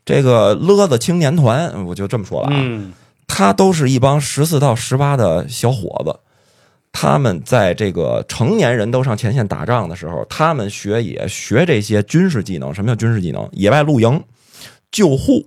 [0.04, 2.92] 这个勒子青年团，我就这么说了啊，嗯
[3.26, 6.18] 他都是一帮十四到十八的小伙子。
[6.92, 12.74] 他们在这个成年人都上前线打仗的时候，他们学也学这些军事技能。
[12.74, 13.48] 什么叫军事技能？
[13.52, 14.22] 野外露营、
[14.90, 15.46] 救护。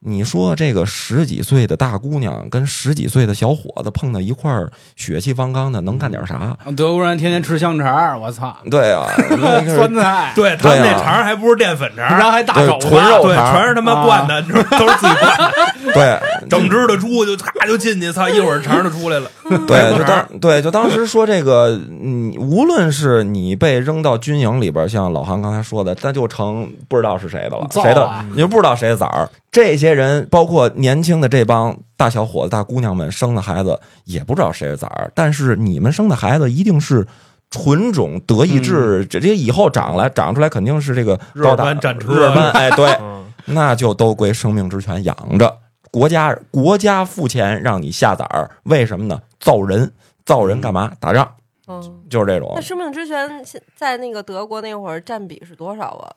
[0.00, 6.56] 你说这个十几岁的大姑娘跟十几岁的小伙子碰到一块儿，血气方刚的，能干点啥？
[6.76, 9.06] 德国人天天吃香肠，我操，对啊，
[9.74, 15.52] 酸菜， 对他们那肠还不是淀粉肠儿，然后还大对手对，纯肉肠儿全是他妈灌的，你知道吗都是自己灌的，
[15.92, 19.28] 对整只的猪就咔就进去，操，一会儿肠就出来了。
[19.66, 29.28] 对，就当对就当时说这个，你无论是你被扔到军营里边，像老韩刚才说的，那就成不知道是谁的了，谁的你就不知道谁的崽儿。
[29.50, 35.10] 这些人，包括年轻的这帮大小伙子、大姑娘们生的孩子，也不知道谁的崽儿。
[35.14, 37.06] 但是你们生的孩子一定是
[37.50, 45.58] 纯种德意志，这这以后长来长出来肯定是这个日耳高大曼战车日耳曼，哎，对，嗯， 那就都归生命之泉养着。
[45.90, 49.18] 国家国家付钱让你下崽儿，为什么呢？
[49.40, 49.90] 造人，
[50.26, 50.92] 造人干嘛？
[51.00, 51.26] 打仗，
[51.66, 52.60] 嗯，就是这种那。
[52.60, 56.12] 生命之泉现在那个德国那会儿占比是多少啊？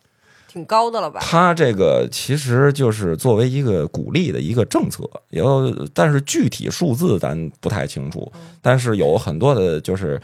[0.52, 1.22] 挺高的了吧？
[1.22, 8.30] 他这个其实就是作为一个鼓励的一个政策，有但是具体数字咱不太清楚，
[8.62, 10.22] 但是有很多的，就是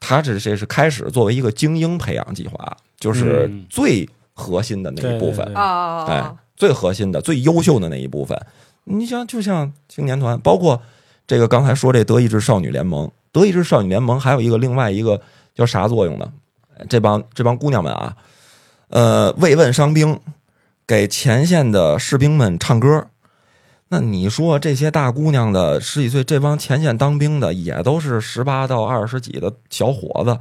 [0.00, 8.36] 他这这是开始作为一个精英培养计划，就是嗯最核心的那一部分对对，对啊，哎，最核心的、最优秀的那一部分。
[8.84, 10.82] 你像就像青年团，包括
[11.26, 15.20] 这个刚才说这德意志少女联盟，德意志少女联盟还有一个另外一个
[15.54, 16.32] 叫啥作用呢？
[16.88, 18.16] 这帮这帮姑娘们啊，
[18.88, 20.18] 呃，慰问伤兵，
[20.86, 23.06] 给前线的士兵们唱歌。
[23.88, 30.38] 那你说这些大姑娘的十几岁，这帮前线当兵的也都是十八到二十几的小伙子，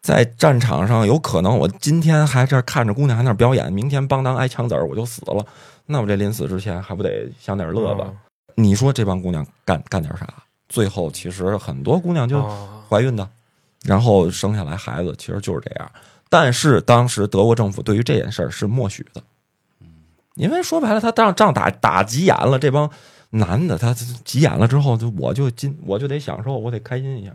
[0.00, 5.44] 在战场上有可能我今天还这儿看着姑娘还那儿表演，明天邦当挨枪子儿我就死了，
[5.86, 8.04] 那我这临死之前还不得享点乐吧？
[8.08, 8.16] 嗯
[8.60, 10.26] 你说这帮姑娘干干点啥？
[10.68, 13.28] 最后其实很多姑娘就哦怀孕的，
[13.84, 15.88] 然后生下来孩子，其实就是这样。
[16.28, 19.22] 但是当时德国政府对于这件事儿是默许的，
[20.34, 22.90] 因为说白了，他仗仗打打急眼了，这帮
[23.30, 27.32] 男的他急眼了之后，就我就今我就得享受，我得开心一下。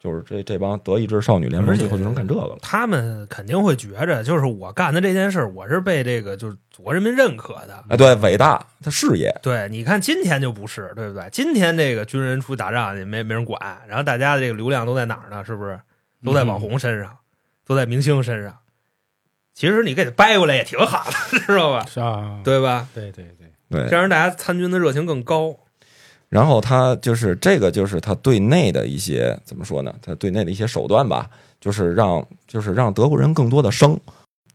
[0.00, 2.56] 就是这这帮德意志少女联盟最后就能干这个了。
[2.62, 7.84] 他们肯定会觉着，就是我干的这件事儿，我是被这个就是祖国人民认可的。
[7.88, 11.28] 哎，对，伟大，他事业，对，你看今天就不是，对不对？
[11.32, 15.44] 今天这个军人出去打仗也没没人管，然后大家的这个流量都在哪儿呢？
[15.44, 15.78] 是不是？
[16.24, 17.16] 都在网红身上，
[17.68, 18.56] 都在明星身上。
[19.54, 21.84] 其实你给他掰过来也挺好的， 知道吧？
[21.86, 22.88] 是啊，对吧？
[22.94, 23.96] 对对对，对这。
[23.96, 25.54] 样大家参军的热情更高。
[26.28, 29.94] 然后他就是这个，就是他对内的一些怎么说呢？
[30.02, 31.28] 他对内的一些手段吧，
[31.60, 33.98] 就是让就是让德国人更多的生。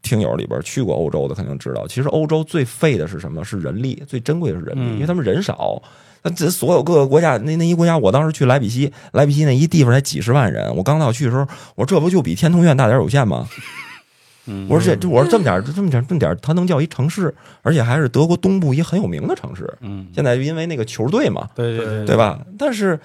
[0.02, 3.44] 听友里边去过欧洲的肯定知道，其实欧洲最费的是什么？
[3.44, 5.82] 是人力，最珍贵的是人力，嗯因为他们人少。
[6.24, 10.76] 那这所有各个国家，那那一国家，我当时去莱比锡，莱比锡那一地方才几十万人。
[10.76, 11.46] 我刚到去的时候，
[11.76, 13.48] 我说这不就比天通苑大点儿有限吗？
[14.46, 19.74] 嗯，我说这这我说这么点儿这么点儿这么点儿，它能叫一城市，而且还是德国东部一很有名的城市。
[19.80, 22.18] 嗯，现在因为那个球队嘛，对对对对？
[22.18, 22.40] 吧？
[22.58, 23.00] 但是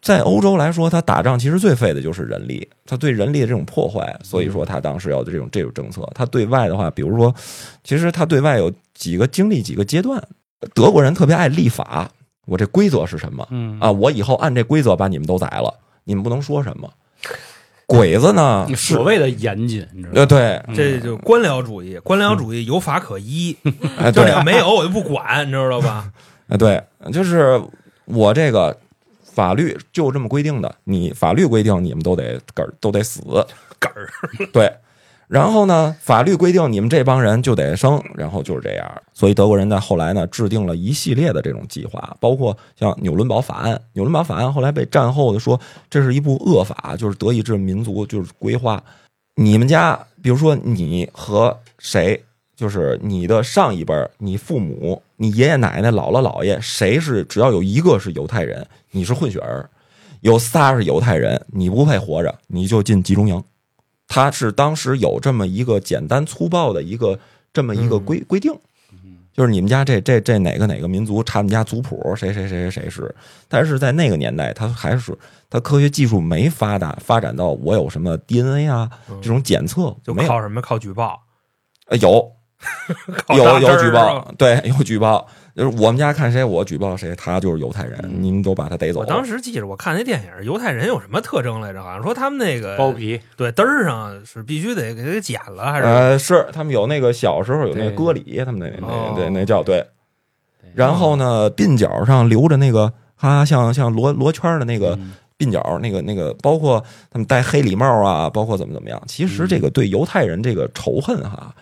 [0.00, 6.08] 在欧洲来说，他打仗其实最费的就是人力，他对人力的这种破坏，所以说他当时要的这种这种政策。
[6.14, 7.34] 他对外的话，比如说，
[7.82, 10.22] 其实他对外有几个经历几个阶段。
[10.74, 12.08] 德国人特别爱立法，
[12.44, 13.90] 我这规则是什么嗯啊？
[13.90, 15.72] 我以后按这规则把你们都宰了，
[16.04, 16.90] 你们不能说什么。
[17.86, 18.66] 鬼子呢？
[18.76, 23.54] 所谓的严谨，你知道对，这就官僚主义，官僚主义有法可依，
[23.98, 26.10] 哎对就是你要没有我就不管，你知道吧？
[26.48, 26.82] 啊，对，
[27.12, 27.60] 就是
[28.06, 28.76] 我这个
[29.22, 32.40] 法律就这么规定的，你法律规定你们都得
[32.80, 33.20] 都得死，
[33.78, 34.08] 梗儿，
[34.52, 34.72] 对。
[35.26, 39.02] 然后呢，法律规定你们这帮人就得生，然后就是这样。
[39.12, 43.80] 所以德国人在后来呢制定了一系列的这种计划，包括像纽伦堡法案。
[43.94, 45.58] 纽伦堡法案后来被战后的说
[45.88, 48.82] 这是一部恶法，就是德意志民族就是规划
[49.36, 52.22] 你们家，比如说你和谁，
[52.54, 59.68] 就是你的上一辈儿，你父母、你爷爷奶奶、姥姥姥爷，谁是只要有一个是犹太人，你是混血儿，
[60.20, 63.42] 有仨是犹太人，你不配活着，你就进集中营。
[64.06, 67.18] 他是当时有这么一个简单粗暴的一个
[67.52, 68.52] 这么一个规规定，
[69.32, 73.14] 就是你们家这这这哪个哪个民族查你们家族谱，谁谁谁谁谁是，
[73.48, 75.16] 但是在那个年代，他还是
[75.50, 78.90] 他科学技术没发达发展到我有什么 DNA 啊
[79.20, 80.60] 这种检测就没有，靠什么？
[80.60, 81.22] 靠举报，
[81.86, 82.32] 呃 有。
[83.28, 89.00] 有有举报，对，有举报，就是我们家看谁，我举报谁，他就是犹太人，你们都把他逮走。
[89.00, 91.80] 我当时记着，我看那电影，犹太人有什么特征来着？
[91.82, 95.84] 好像说他们那个包皮，对嘚儿上是必须得给给剪了，还是？
[95.84, 99.86] 呃，是他们有那个小时候有那个割礼，他们那那哦那对那叫对。
[100.74, 106.82] 然后呢，鬓角上留着那个哈，像像罗罗圈的那个嗯鬓角，那个那个，包括
[107.12, 109.00] 他们戴黑礼帽啊，包括怎么怎么样。
[109.06, 111.54] 其实这个对犹太人这个仇恨哈，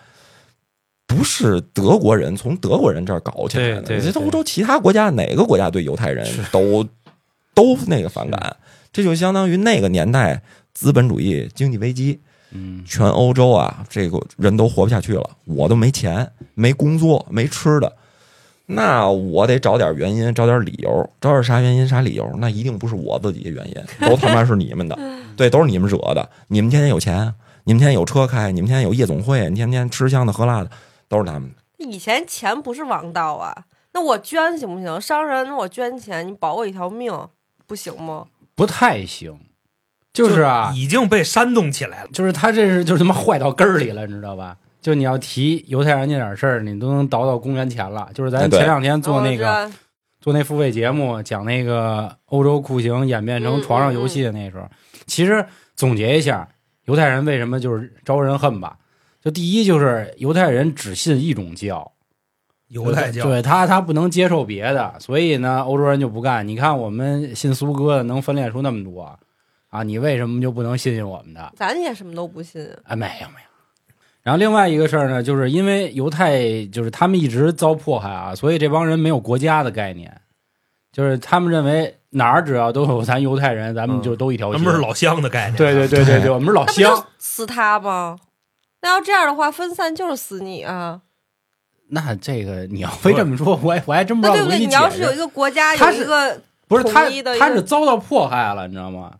[1.13, 3.81] 不是德国人从德国人这儿搞起来的。
[3.81, 6.83] 对对对这欧洲其他国家哪个国家对犹太人都
[7.53, 8.57] 都那个反感？
[8.91, 10.41] 这就相当于那个年代
[10.73, 12.19] 资本主义经济危机，
[12.51, 17.91] 嗯全欧洲啊，这个人都活不下去了，我都没钱，没工作，没吃的，
[18.67, 22.31] 那我得找点原因，找点理由，找点啥原因啥理由？
[22.37, 23.75] 那一定不是我自己的原因，
[24.07, 24.97] 都他妈是你们的，
[25.35, 26.29] 对，都是你们惹的。
[26.47, 27.33] 你们天天有钱，
[27.63, 30.69] 你们天天有车开，你们天天有夜总会，你天天吃香的喝辣的，
[31.13, 31.55] 都是他们的。
[31.85, 34.99] 以前钱不是王道啊，那我捐行不行？
[34.99, 37.13] 商人，我捐钱，你保我一条命，
[37.67, 38.25] 不行吗？
[38.55, 39.39] 不太行，
[40.11, 42.09] 就是啊，已经被煽动起来了。
[42.11, 44.57] 就是他这是就他妈坏到根儿里了，你知道吧？
[44.81, 48.09] 就你要提犹太人那点事儿，你都能倒到公元前了。
[48.13, 49.71] 就是咱前两天做那个、哦
[50.23, 54.65] 做那付费节目，讲那个欧洲酷刑演变成床上游戏的那时候，
[55.05, 55.45] 其实
[55.75, 56.47] 总结一下，
[56.85, 58.77] 犹太人为什么就是招人恨吧？
[59.23, 61.93] 就第一就是犹太人只信一种教，
[62.67, 66.45] 犹太教，对他他不能接受别的，所以呢，欧洲人就不干。
[66.45, 69.17] 你看我们信苏哥的能分裂出那么多
[69.69, 71.53] 啊，你为什么就不能信信我们的？
[71.55, 72.69] 咱也什么都不信。
[72.83, 73.95] 哎，没有没有。
[74.23, 80.19] 然后另外一个事儿呢，就是因为犹太就是他们一直遭迫害啊，所以这帮人没有国家的概念，
[80.91, 84.59] 就是他们认为哪儿只要都有咱犹太人，咱们就都一条心。
[84.59, 85.55] 他们是老乡的概念。
[85.55, 87.03] 对对对对对，我们是老乡就。
[87.17, 88.17] 死他吗？
[88.83, 91.01] 那要这样的话，分散就是死你啊！
[91.87, 94.67] 那这个你要非这么说，我还我还真不知道怎么那对不对？
[94.67, 97.09] 你要是有一个国家他是有一个不是他
[97.39, 99.13] 他是遭到迫害了，你知道吗？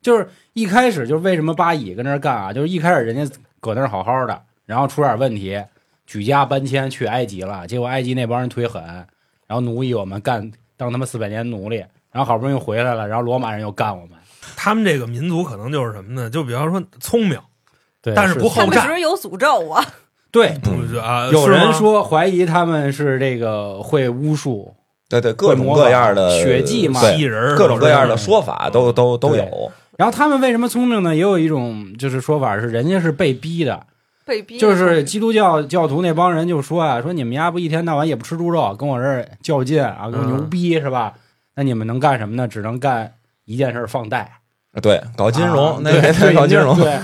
[0.00, 2.52] 就是一开始就是为什么巴以跟那儿干啊？
[2.52, 5.62] 就是一开始人家搁那儿好好的，然后出点问题，
[6.06, 8.82] 举家搬迁去埃及了，结果埃及那帮人忒狠，
[9.46, 11.76] 然后奴役我们，干当他妈四百年奴隶，
[12.10, 14.18] 然后好不容易回来了，然后罗马人又干我们，
[14.56, 16.30] 他们这个民族可能就是什么呢？
[16.30, 17.38] 就比方说聪明，
[18.02, 19.84] 对，但是不他好战们是不是有诅咒啊？
[20.30, 20.58] 对。
[20.62, 21.28] 不是啊？
[21.30, 24.74] 有人说怀疑他们是这个会巫术，
[25.08, 29.72] 对对，各种各样的血迹嘛人各种各样的说法都都都有。
[29.96, 31.14] 然后他们为什么聪明呢？
[31.14, 33.84] 也有一种就是说法是人家是被逼的，
[34.24, 41.12] 被逼就是基督教教徒那帮人就说啊，说你们家不一天到晚也不吃猪肉，跟我这儿较劲啊，跟我牛逼、是吧？
[41.56, 42.48] 那你们能干什么呢？
[42.48, 43.12] 只能干
[43.44, 44.39] 一件事，放贷。
[44.80, 46.98] 对，搞金啊融，那对那对搞金融，对，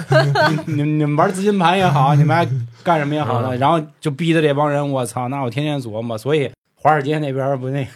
[0.66, 2.46] 你你们你们玩资金盘也好，你们爱
[2.84, 6.16] 干什么也好呢，嗯然后就逼的这帮人，我操，那我天天琢磨。
[6.16, 7.86] 所以华尔街那边不那，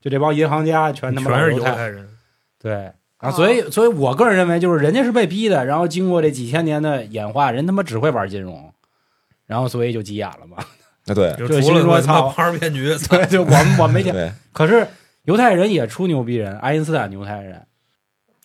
[0.00, 2.08] 就这帮银行家全他妈全是犹太，人，
[2.60, 2.92] 对。
[3.18, 8.72] 啊，哦所以，所以我个人认为，就是人家是被逼的，然后经过这几千年的演化，人他妈只会玩金融，
[9.46, 10.56] 然后所以就急眼了嘛。
[10.56, 14.14] 啊对 就就除了说操庞氏骗局， 操对，就我们我没钱。
[14.14, 14.86] 对，可是
[15.24, 17.60] 犹太人也出牛逼人，爱因斯坦犹太人，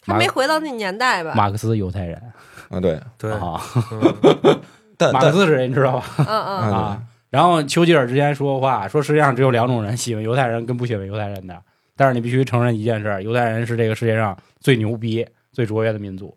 [0.06, 1.34] 他没回到那年代吧？
[1.36, 2.22] 马克思犹太人
[2.70, 3.60] 啊对，对，啊，
[3.92, 4.16] 嗯
[4.98, 6.06] 但但马克思是谁你知道吧？
[6.20, 6.36] 嗯嗯，
[6.72, 7.04] 啊啊。
[7.30, 11.62] 然后丘吉尔之前说话说，世界上只有两种人，喜欢犹太人跟不喜欢犹太人的。
[11.98, 16.36] 但是你必须承认一件事，犹太人是这个世界上最牛逼、最卓越的民族。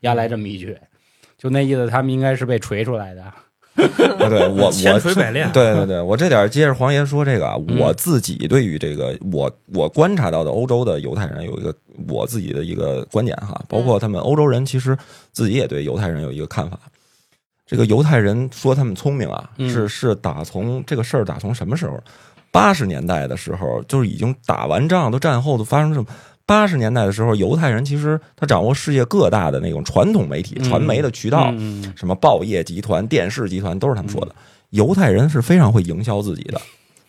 [0.00, 0.78] 压来这么一句，
[1.36, 3.22] 就那意思，他们应该是被锤出来的。
[4.18, 11.74] 啊对我千我锤百炼，对对对，我这点接着黄爷说这个啊，嗯我自己对于这个我我观察到的欧洲的犹太人有一个
[12.08, 14.96] 我自己的一个观点哈，包括他们欧洲人其实
[15.32, 16.78] 自己也对犹太人有一个看法。
[17.66, 22.02] 这个犹太人说他们聪明啊，嗯是是打从这个事儿打从什么时候？
[22.52, 26.06] 八十年代的时候，就是已经打完仗，都战后都发生什么？
[26.50, 34.34] 八十年代的时候，犹太人其实他掌握世界各大的那种传统媒体、嗯传媒的渠道，嗯什么报业集团、电视集团都是他们说的。
[34.70, 36.60] 犹太人是非常会营销自己的。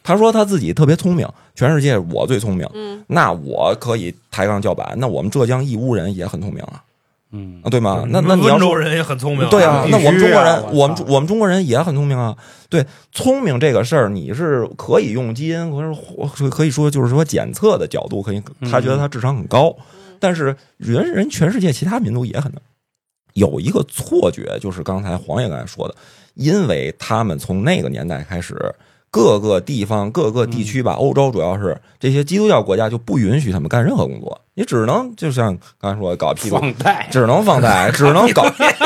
[0.03, 4.93] 他说他自己特别聪明，全世界我最聪明，嗯，那我可以抬杠叫板。
[4.95, 6.83] 那我们浙江义乌人也很聪明啊，
[7.31, 8.03] 嗯啊对吗？
[8.09, 12.35] 那那你要说温州人也很聪明，对啊，必须啊那我们中国人，我我们我们中国人也很聪明啊。
[12.69, 15.93] 对，聪明这个事儿，你是可以用基因，或者
[16.35, 19.75] 说可以说就是说检测的角度，可以他觉得他智商很高，
[20.19, 22.61] 但是人人全世界其他民族也很能。
[23.33, 25.95] 有一个错觉，就是刚才黄爷刚才说的，
[26.33, 28.55] 因为他们从那个年代开始，
[29.11, 38.43] 各个地方、各个地区吧，欧洲主要是这些基督教国家就不允许他们干任何工作，你只能就像刚才说的搞 P 放贷，只能放贷， 只能 搞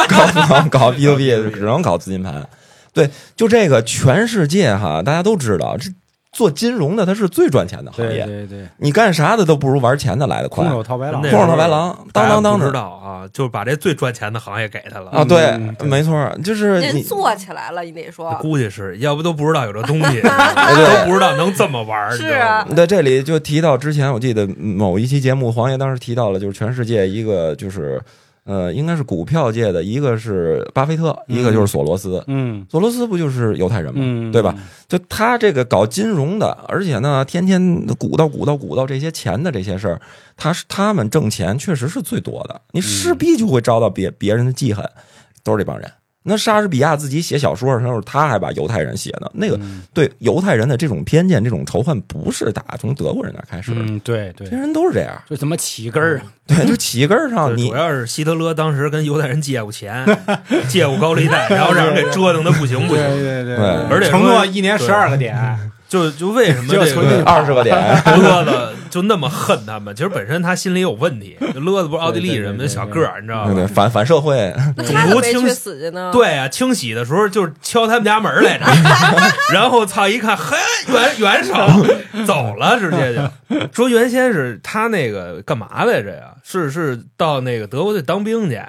[0.10, 2.50] 搞搞 P to P，只能搞资金盘。
[2.92, 5.92] 对，就这个全世界哈，大家都知道，这
[6.36, 10.66] 做金融的它是最赚钱的行业，对对，你干啥的都不如玩钱的来的快。
[10.66, 10.74] 空。
[10.74, 11.22] 手套白狼。
[11.24, 15.12] 那，空手套白狼，当当当知道啊，就是把这最赚钱的行业给他了。
[15.12, 15.24] 啊！
[15.24, 15.58] 对
[15.88, 18.34] 没错，就是人你做起来了，你得说。
[18.42, 20.22] 估计是要不都不知道有这东西，对
[21.00, 22.68] 都不知道能这么玩是啊。
[22.76, 28.02] 在这里就提到之前，我记得某一期节目，黄爷当时提到了，就是全世界一个就是
[28.46, 32.24] 呃，应该是股票界的，一个是巴菲特，一个就是索罗斯。
[32.28, 34.00] 嗯索罗斯不就是犹太人吗？
[34.02, 34.56] 嗯，对吧？
[34.88, 40.00] 就他这个搞金融的，而且呢，天天鼓捣鼓捣鼓捣这些钱的这些事儿，
[40.38, 44.88] 他是他们挣钱确实是最多的，你势必就会遭到别别人的记恨，
[45.44, 45.92] 都是这帮人。
[46.28, 49.84] 那莎士比亚自己写小说的时候，他还把犹太人写的那个嗯。
[49.94, 54.50] 对犹太人的这种偏见、这种仇恨，不是打从德国人那儿开始的，嗯，对对。
[54.50, 55.22] 这，人都是这样。
[55.30, 60.04] 就怎么起根儿啊，对，就起根儿上你主要是希特勒当时跟犹太人借过钱，
[60.68, 63.04] 借过高利贷， 然后让人给折腾的不行不行。
[63.04, 65.36] 对对对而且承诺一年十二个点，
[65.96, 67.74] 就就为什么这二十个点，
[68.20, 69.96] 乐子就那么恨他们？
[69.96, 71.38] 其实本身他心里有问题。
[71.54, 72.68] 就乐子不是奥地利人吗？
[72.68, 73.70] 小个儿，你知道吗？
[73.74, 78.66] 反反社会，那他怎么没种族清洗去呢？，对啊，清洗的时候就是敲他们家门来着，
[79.54, 80.58] 然后操一看，嘿，
[80.92, 81.54] 元元首
[82.26, 86.34] 走了，直接就说原先是他那个干嘛来着呀？
[86.44, 88.62] 是是到那个德国去当兵去，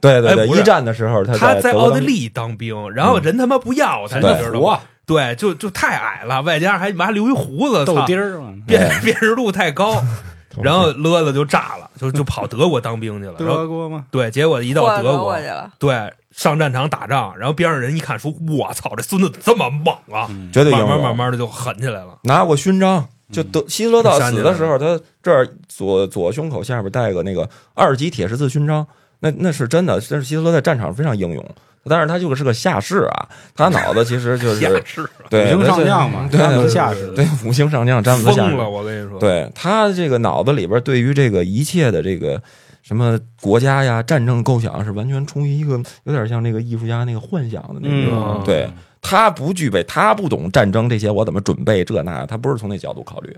[0.00, 4.80] 对对对，一战的时候他他在奥地利当兵，然后人他妈不要他，你知道吗？
[5.06, 10.02] 对，就就太矮了，外加上还妈留一胡子，豆操，丁儿嘛，辨辨识度太高，
[10.62, 13.34] 然后勒子就炸了，就就跑德国当兵去了。
[13.34, 15.70] 德国吗，对，结果一到德国去，了。
[15.78, 22.18] 对上战场打仗，然后边上人一看说：“我操，这孙子这么猛啊！”绝对赢慢慢慢慢的就狠起来了。
[22.22, 23.08] 拿过勋章。
[23.30, 28.86] 就德希特勒到死的时候，他这儿左左胸口下边带个那个二级铁十字勋章，
[29.22, 31.44] 那那是真的，但是希特勒在战场上非常英勇，
[31.84, 42.42] 但是他就是个下士啊，他脑子其实就是 下是士对五星上将嘛，对詹姆斯对下士，对五星上将詹姆斯下了，我跟你说，，对他这个脑子里边对于这个一切的这个
[42.82, 48.40] 什么国家呀、战争构想是完全出于一个有点像那个艺术家那个幻想的那种。
[48.40, 48.68] 嗯，对
[49.00, 53.36] 他不具备，他不懂战争这些，我怎么准备这那，他不是从那角度考虑，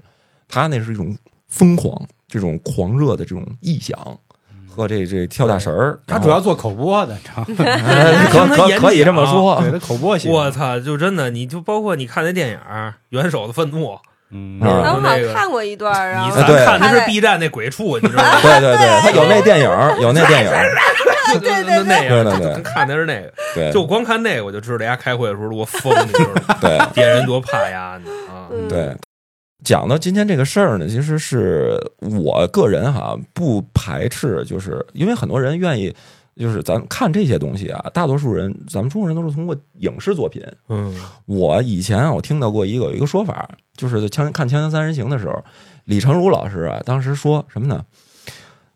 [0.49, 1.15] 他那是一种
[1.49, 3.99] 疯狂、这种狂热的这种臆想
[4.75, 5.99] 和这这跳大神儿。
[6.07, 7.17] 他主要做口播的，
[8.31, 12.59] 可可可以这么说，对他口播型，我操，就真的，你就包括你看那电影
[13.11, 13.87] 《元首的愤怒》，
[14.31, 18.39] 嗯我好像看过一段你啊对咱看的是 B 站那鬼畜，你知道吗？
[18.43, 19.71] 对对对，他有那电影，
[20.01, 20.75] 有那电影儿，
[21.41, 26.57] 对对对，那样，对对对看的是那个，对就光看那个我就知道，人家开会的时候多疯，你知道吗？
[26.61, 28.49] 对 别人多怕呀你啊！
[28.51, 28.95] 嗯对。
[29.65, 35.93] 讲到今天这个事儿呢，其实是我个人哈不排斥，就是因为很多人愿意，
[36.37, 40.43] 就是咱看这些东西啊，大多数人咱们中国人都是通过影视作品。
[40.69, 40.95] 嗯
[41.25, 45.43] 我以前啊我听到过一个有一个说法，就是在枪看《锵锵三人行》的时候，
[45.87, 47.85] 李成儒老师啊当时说什么呢？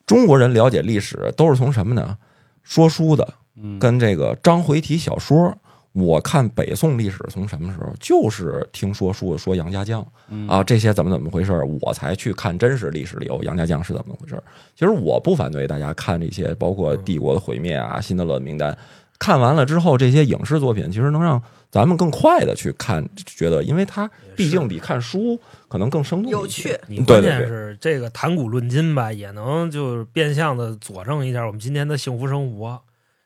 [0.06, 2.16] 中国人了解历史都是从什么呢？
[2.62, 5.54] 说书的嗯跟这个章回体小说。
[5.92, 7.92] 我看北宋历史从什么时候？
[7.98, 14.42] 就是听说书说杨家将嗯啊，这些怎么怎么回事儿，我才去看真实历史里有杨家将是怎么回事儿。
[14.76, 18.76] 其实我不反对大家看这些，包括帝国的毁灭啊、辛德勒的名单，
[19.18, 26.78] 看完了之后，这些影视作品其实能让咱们更快的去看，觉得因为它毕竟比看书可能更生动一些有趣。
[26.86, 32.80] 你关键是这个谈古论今吧，也能就是变相的佐证一下我们今天的幸福生活。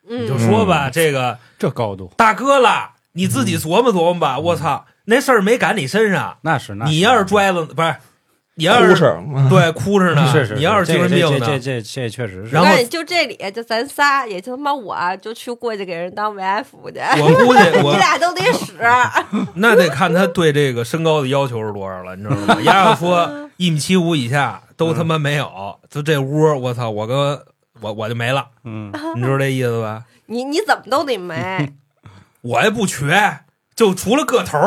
[0.09, 4.39] 你就嗯，说吧，这个这高度，大哥了，你自己琢磨琢磨吧。
[4.39, 7.95] 我操，那事儿没赶你身上，那是那你要是拽了，不是
[8.55, 8.95] 你要是，
[9.49, 18.75] 对哭着呢，是是，你要是精神病呢这这，这这确实是，然后就这里，就咱仨，也就他妈我，就去过去给人当慰安妇去，我估计 我你俩都得使。
[19.55, 22.61] 那得看他对这个身高的要求是多少了，你知道吗？
[22.63, 27.39] 丫要说一米七五以下都他妈没有，就这屋，我操，我跟
[27.83, 30.05] 我我就没了，嗯， 你知道这意思吧？
[30.27, 31.73] 你你怎么都得没，
[32.43, 33.41] 我也不瘸，
[33.75, 34.59] 就除了个头，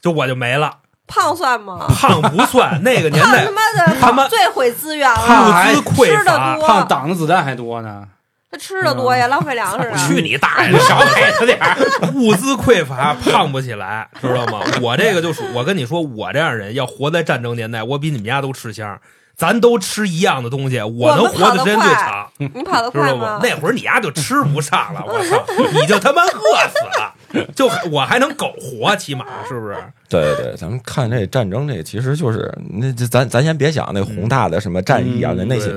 [0.00, 0.78] 就我就没了。
[1.06, 1.86] 胖算吗？
[1.88, 8.06] 胖不算，那个年代胖他妈的他妈最毁资源了物了，资匮吃的乏，多胖挡的子弹还多呢，
[8.50, 9.96] 他吃的多呀，浪费粮食啊。
[10.06, 10.78] 去你大爷的！
[10.80, 11.76] 少给他点儿，
[12.14, 14.60] 物资匮乏，胖不起来，知道吗？
[14.82, 19.00] 我这个就属，我跟你说，我这样人要活在战争年代，我比你们家都吃香。
[19.38, 23.40] 咱都吃一样的东西，我能活的时间最长， 你跑得 知道快吗吗？？
[23.42, 26.28] 那会儿你丫就吃不上了，我操， 你就他妈饿
[26.68, 29.76] 死了，就我还能苟活，起码是不是？
[30.08, 35.72] 对对对，咱们看这战争，这其实就是那咱咱先别想那宏大的什么战役啊，那嗯那些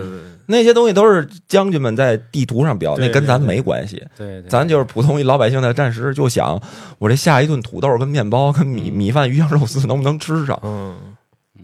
[0.47, 4.03] 那些东西都是将军们在地图上标，那跟咱没关系。
[4.17, 6.59] 对，对咱就是普通一老百姓的战时，就想
[6.97, 10.59] 我这下一顿土豆跟面包跟米嗯米饭鱼香肉丝能不能吃上？
[10.63, 10.95] 嗯，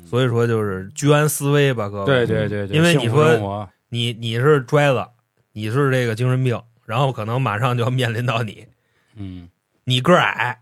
[0.10, 2.06] 所以说就是居安思危吧，各位。
[2.06, 5.06] 对对对对，因为你说你你是拽子，
[5.54, 8.68] 你是这个精神病，然后可能马上就要面临到你，
[9.16, 9.50] 嗯，
[9.86, 10.60] 你个儿矮，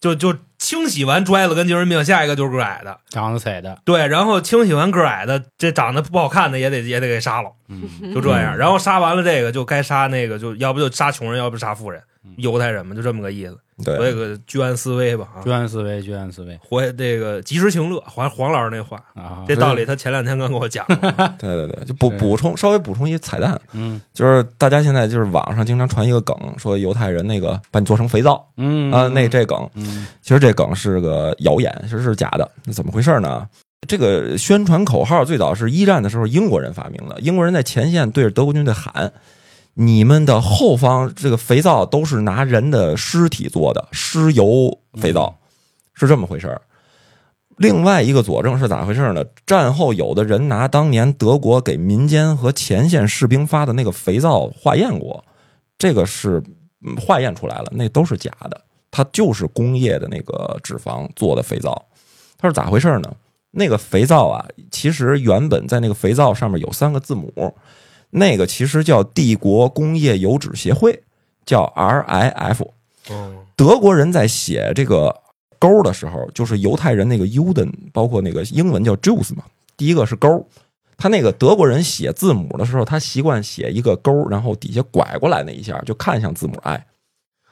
[0.00, 7.82] 就就清洗完拽子跟精神病，下一个就是个儿矮的，长得矮的，对，然后清洗完个儿矮的，这长得不好看的也得也得给杀了，嗯，
[8.14, 13.56] 就这样，然后杀完了这个就该杀那个，就要不就杀穷人，要不杀富人嗯，犹太人嘛，就这么个意思。
[13.84, 20.96] 所以对，个居安思危吧啊居，安思危，居安思危活这个及时行乐，黄黄老师那话，啊，这道理他前两天刚跟我讲了，
[21.38, 32.50] 对对对，就补补充稍微补充一彩蛋，嗯就是大家现在就是网上经常传一个梗，说犹太人那个把你做成肥皂嗯啊，那这梗嗯其实这梗是个谣言，其实是假的。
[32.64, 33.46] 那怎么回事呢？
[33.86, 39.12] 这个宣传口号最早是一战的时候英国人发明的，英国人在前线对着德国军队喊
[39.78, 45.36] ：“你们的后方这个肥皂都是拿人的尸体做的，尸油肥皂，
[45.92, 46.62] 是这么回事儿。”
[47.58, 49.24] 另外一个佐证是咋回事呢？
[49.46, 55.24] 战后有的人拿当年德国给民间和前线士兵发的那个肥皂化验过，
[55.78, 56.42] 这个是
[56.86, 58.60] 嗯化验出来了，那都是假的。
[58.90, 61.86] 它就是工业的那个脂肪做的肥皂。
[62.38, 63.10] 它是咋回事呢？
[63.50, 67.32] 那个肥皂啊，其实原本在那个肥皂上面有三个字母，
[68.18, 71.02] 那个其实叫帝国工业油脂协会，
[71.44, 72.66] 叫 RIF。
[73.10, 75.14] 嗯德国人在写这个
[75.58, 79.44] 勾的时候，就是犹太人那个 Juden，包括那个英文叫 Jews 嘛，
[79.76, 80.46] 第一个是勾。
[80.98, 86.86] 他那个德国人写字母的时候，他习惯写一个勾，然后底下拐过来那一下，就看向字母 I。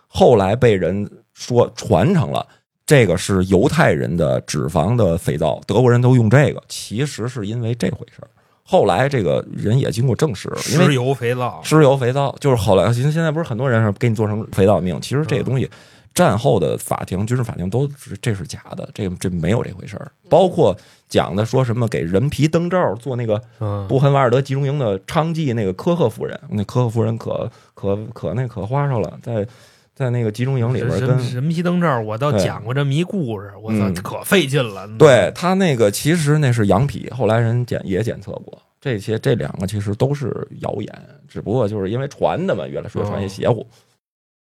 [0.07, 2.47] 后来被人说传承了，
[2.87, 8.29] 这个是犹太人的脂肪的肥皂，德国人都用这个，其实是因为这回事儿。
[8.67, 15.71] 后来这个人也经过证实，因为石油肥皂，石油肥皂就是后来，现现在不是很多人说给你做成肥皂命，其实这个东西，
[16.15, 20.11] 战后的法庭、军事法庭都是这是假的，这这没有这回事儿。
[20.31, 20.75] 包括
[21.09, 29.47] 讲的说什么给人皮灯罩做那个嗯，布痕瓦尔德集中营的娼妓那个科赫夫人，那科赫夫人可可可那可花哨了，在
[29.95, 34.89] 在那个集中营里边跟人人皮灯罩，我倒讲过这么一故事，我操，嗯可费劲了。
[34.99, 40.93] 对他那个其实那是羊皮，后来人检也检测过，这些这两个其实都是谣言，
[41.29, 43.65] 只不过就是因为传的嘛，越来越传越邪乎。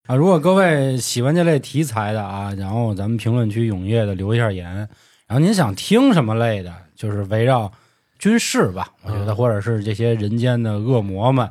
[0.07, 4.75] 啊，如果各位喜欢这类题材的啊，然后咱们评论区踊跃的留一下言，
[5.27, 7.71] 然后您想听什么类的，就是围绕
[8.19, 11.47] 军事吧，我觉得嗯或者是这些人间的恶魔们，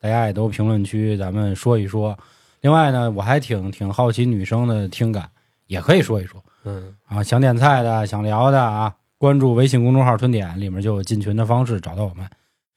[0.00, 2.18] 大家也都评论区咱们说一说。
[2.64, 5.28] 另外呢，我还挺挺好奇女生的听感，
[5.66, 7.22] 也可以说一说嗯，啊。
[7.22, 12.26] 想点菜的、想聊的啊，关注微信公众号“春点”，里面就有进群的方式，找到我们。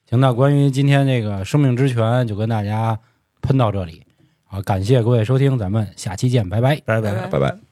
[0.09, 2.99] 行，那关于今天这个生命之泉，就跟大家
[3.41, 4.03] 喷到这里。
[4.43, 6.81] 好，感谢各位收听，咱们下期见，拜拜。
[6.83, 7.66] 拜拜拜拜。